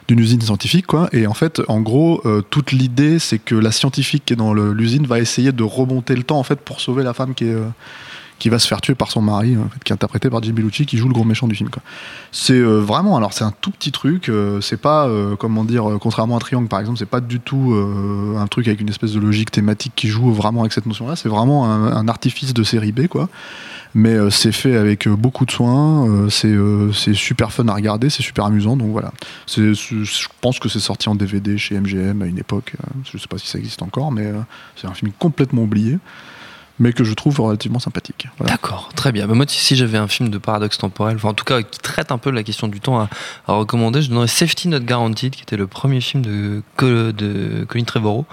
d'une 0.07 0.19
usine 0.19 0.41
scientifique, 0.41 0.87
quoi. 0.87 1.09
Et 1.11 1.27
en 1.27 1.33
fait, 1.33 1.61
en 1.67 1.81
gros, 1.81 2.21
euh, 2.25 2.41
toute 2.41 2.71
l'idée, 2.71 3.19
c'est 3.19 3.39
que 3.39 3.55
la 3.55 3.71
scientifique 3.71 4.25
qui 4.25 4.33
est 4.33 4.37
dans 4.37 4.53
l'usine 4.53 5.05
va 5.05 5.19
essayer 5.19 5.51
de 5.51 5.63
remonter 5.63 6.15
le 6.15 6.23
temps, 6.23 6.39
en 6.39 6.43
fait, 6.43 6.59
pour 6.59 6.81
sauver 6.81 7.03
la 7.03 7.13
femme 7.13 7.33
qui 7.33 7.45
est, 7.45 7.53
euh, 7.53 7.67
qui 8.41 8.49
va 8.49 8.57
se 8.57 8.67
faire 8.67 8.81
tuer 8.81 8.95
par 8.95 9.11
son 9.11 9.21
mari, 9.21 9.55
qui 9.85 9.91
est 9.91 9.93
interprété 9.93 10.27
par 10.31 10.41
Jim 10.41 10.53
Bellucci, 10.53 10.87
qui 10.87 10.97
joue 10.97 11.07
le 11.07 11.13
gros 11.13 11.23
méchant 11.23 11.47
du 11.47 11.53
film. 11.53 11.69
C'est 12.31 12.53
euh, 12.53 12.79
vraiment, 12.79 13.15
alors 13.15 13.33
c'est 13.33 13.43
un 13.43 13.53
tout 13.61 13.69
petit 13.69 13.91
truc, 13.91 14.29
euh, 14.29 14.59
c'est 14.61 14.81
pas, 14.81 15.05
euh, 15.05 15.35
comment 15.35 15.63
dire, 15.63 15.83
contrairement 16.01 16.37
à 16.37 16.39
Triangle 16.39 16.67
par 16.67 16.79
exemple, 16.79 16.97
c'est 16.97 17.05
pas 17.05 17.21
du 17.21 17.39
tout 17.39 17.75
un 18.35 18.47
truc 18.47 18.67
avec 18.67 18.81
une 18.81 18.89
espèce 18.89 19.11
de 19.11 19.19
logique 19.19 19.51
thématique 19.51 19.93
qui 19.95 20.07
joue 20.07 20.33
vraiment 20.33 20.61
avec 20.61 20.73
cette 20.73 20.87
notion-là, 20.87 21.15
c'est 21.15 21.29
vraiment 21.29 21.71
un, 21.71 21.95
un 21.95 22.07
artifice 22.07 22.55
de 22.55 22.63
série 22.63 22.91
B, 22.91 23.05
quoi. 23.05 23.29
Mais 23.93 24.17
c'est 24.31 24.53
fait 24.53 24.75
avec 24.75 25.07
beaucoup 25.07 25.45
de 25.45 25.51
soin, 25.51 26.27
c'est 26.31 27.13
super 27.13 27.51
fun 27.51 27.67
à 27.67 27.75
regarder, 27.75 28.09
c'est 28.09 28.23
super 28.23 28.45
amusant, 28.45 28.75
donc 28.75 28.89
voilà. 28.89 29.11
Je 29.47 30.27
pense 30.39 30.57
que 30.57 30.67
c'est 30.67 30.79
sorti 30.79 31.09
en 31.09 31.15
DVD 31.15 31.59
chez 31.59 31.79
MGM 31.79 32.23
à 32.23 32.25
une 32.25 32.39
époque, 32.39 32.73
je 33.03 33.19
sais 33.19 33.27
pas 33.27 33.37
si 33.37 33.47
ça 33.47 33.59
existe 33.59 33.83
encore, 33.83 34.11
mais 34.11 34.31
c'est 34.77 34.87
un 34.87 34.93
film 34.93 35.11
complètement 35.19 35.63
oublié, 35.63 35.99
mais 36.81 36.93
que 36.93 37.03
je 37.03 37.13
trouve 37.13 37.39
relativement 37.39 37.77
sympathique. 37.79 38.27
Voilà. 38.39 38.53
D'accord, 38.53 38.89
très 38.95 39.11
bien. 39.11 39.27
Bah, 39.27 39.35
moi, 39.35 39.45
si 39.47 39.75
j'avais 39.75 39.99
un 39.99 40.07
film 40.07 40.29
de 40.29 40.37
paradoxe 40.39 40.79
temporel, 40.79 41.15
enfin 41.17 41.29
en 41.29 41.33
tout 41.35 41.45
cas 41.45 41.61
qui 41.61 41.79
traite 41.79 42.11
un 42.11 42.17
peu 42.17 42.31
de 42.31 42.35
la 42.35 42.41
question 42.43 42.67
du 42.67 42.79
temps 42.79 42.99
à, 42.99 43.07
à 43.47 43.53
recommander, 43.53 44.01
je 44.01 44.09
donnerais 44.09 44.27
Safety 44.27 44.67
Not 44.67 44.79
Guaranteed, 44.79 45.35
qui 45.35 45.43
était 45.43 45.57
le 45.57 45.67
premier 45.67 46.01
film 46.01 46.23
de, 46.23 46.63
Co- 46.77 47.11
de 47.11 47.65
Colin 47.69 47.83
Trevorrow, 47.83 48.25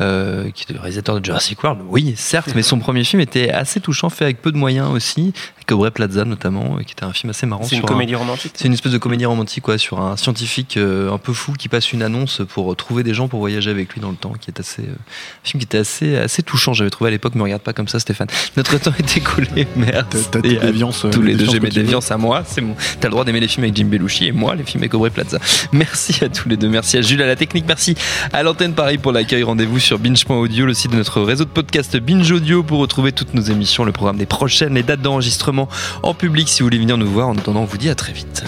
euh, 0.00 0.50
qui 0.52 0.62
était 0.62 0.72
le 0.74 0.78
réalisateur 0.80 1.18
de 1.20 1.24
Jurassic 1.24 1.62
World. 1.64 1.80
Oui, 1.88 2.14
certes, 2.16 2.52
mais 2.54 2.62
son 2.62 2.78
premier 2.78 3.02
film 3.04 3.20
était 3.20 3.50
assez 3.50 3.80
touchant, 3.80 4.08
fait 4.08 4.24
avec 4.24 4.40
peu 4.40 4.52
de 4.52 4.56
moyens 4.56 4.88
aussi, 4.90 5.32
avec 5.56 5.72
Aubrey 5.72 5.90
Plaza 5.90 6.24
notamment, 6.24 6.78
et 6.78 6.84
qui 6.84 6.92
était 6.92 7.04
un 7.04 7.12
film 7.12 7.30
assez 7.30 7.46
marrant. 7.46 7.64
C'est 7.64 7.76
une 7.76 7.82
un- 7.82 7.86
comédie 7.86 8.14
romantique. 8.14 8.52
C'est 8.54 8.66
une 8.68 8.72
espèce 8.74 8.92
de 8.92 8.98
comédie 8.98 9.26
romantique 9.26 9.64
quoi, 9.64 9.78
sur 9.78 10.00
un 10.00 10.16
scientifique 10.16 10.76
euh, 10.76 11.12
un 11.12 11.18
peu 11.18 11.32
fou 11.32 11.54
qui 11.54 11.68
passe 11.68 11.92
une 11.92 12.02
annonce 12.02 12.42
pour 12.48 12.74
trouver 12.76 13.02
des 13.02 13.14
gens 13.14 13.26
pour 13.26 13.40
voyager 13.40 13.70
avec 13.70 13.92
lui 13.94 14.00
dans 14.00 14.10
le 14.10 14.16
temps, 14.16 14.32
qui 14.40 14.50
est 14.50 14.60
assez, 14.60 14.82
euh, 14.82 14.92
un 14.92 15.44
film 15.48 15.58
qui 15.60 15.64
était 15.64 15.78
assez, 15.78 16.16
assez 16.16 16.42
touchant. 16.44 16.72
J'avais 16.72 16.90
trouvé 16.90 17.08
à 17.08 17.10
l'époque, 17.10 17.34
me 17.34 17.42
regarde 17.42 17.62
pas 17.62 17.72
comme 17.72 17.79
ça, 17.88 17.98
Stéphane. 18.00 18.28
Notre 18.56 18.78
temps 18.78 18.92
est 18.98 19.16
écoulé, 19.16 19.66
merde. 19.76 20.06
T'as- 20.30 20.40
tes 20.40 20.56
déviances, 20.56 21.04
euh, 21.04 21.10
tous 21.10 21.22
les 21.22 21.34
deux, 21.34 21.46
j'ai 21.50 21.60
mes 21.60 21.68
déviances 21.70 22.10
à 22.10 22.16
moi. 22.16 22.42
C'est 22.46 22.60
mon. 22.60 22.74
T'as 23.00 23.08
le 23.08 23.12
droit 23.12 23.24
d'aimer 23.24 23.40
les 23.40 23.48
films 23.48 23.64
avec 23.64 23.76
Jim 23.76 23.86
Belushi 23.86 24.26
et 24.28 24.32
moi 24.32 24.54
les 24.54 24.64
films 24.64 24.82
avec 24.82 24.94
Aubrey 24.94 25.10
Plaza. 25.10 25.38
Merci 25.72 26.24
à 26.24 26.28
tous 26.28 26.48
les 26.48 26.56
deux. 26.56 26.68
Merci 26.68 26.98
à 26.98 27.02
Jules 27.02 27.22
à 27.22 27.26
la 27.26 27.36
technique. 27.36 27.64
Merci 27.66 27.94
à 28.32 28.42
l'antenne 28.42 28.74
Paris 28.74 28.98
pour 28.98 29.12
l'accueil. 29.12 29.42
Rendez-vous 29.42 29.78
sur 29.78 29.98
binge.audio, 29.98 30.66
le 30.66 30.74
site 30.74 30.90
de 30.92 30.96
notre 30.96 31.20
réseau 31.20 31.44
de 31.44 31.50
podcast 31.50 31.96
Binge 31.96 32.30
Audio 32.32 32.62
pour 32.62 32.78
retrouver 32.78 33.12
toutes 33.12 33.34
nos 33.34 33.42
émissions, 33.42 33.84
le 33.84 33.92
programme 33.92 34.16
des 34.16 34.26
prochaines, 34.26 34.74
les 34.74 34.82
dates 34.82 35.02
d'enregistrement 35.02 35.68
en 36.02 36.14
public 36.14 36.48
si 36.48 36.60
vous 36.60 36.66
voulez 36.66 36.78
venir 36.78 36.96
nous 36.96 37.10
voir. 37.10 37.28
En 37.28 37.36
attendant, 37.36 37.60
on 37.60 37.64
vous 37.64 37.78
dit 37.78 37.88
à 37.90 37.94
très 37.94 38.12
vite. 38.12 38.44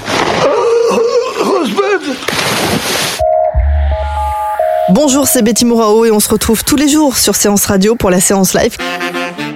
Bonjour, 4.90 5.26
c'est 5.26 5.42
Betty 5.42 5.64
Mourao 5.64 6.04
et 6.04 6.10
on 6.10 6.20
se 6.20 6.28
retrouve 6.28 6.64
tous 6.64 6.76
les 6.76 6.88
jours 6.88 7.16
sur 7.16 7.34
Séance 7.34 7.64
Radio 7.66 7.94
pour 7.94 8.10
la 8.10 8.20
séance 8.20 8.52
live. 8.54 8.76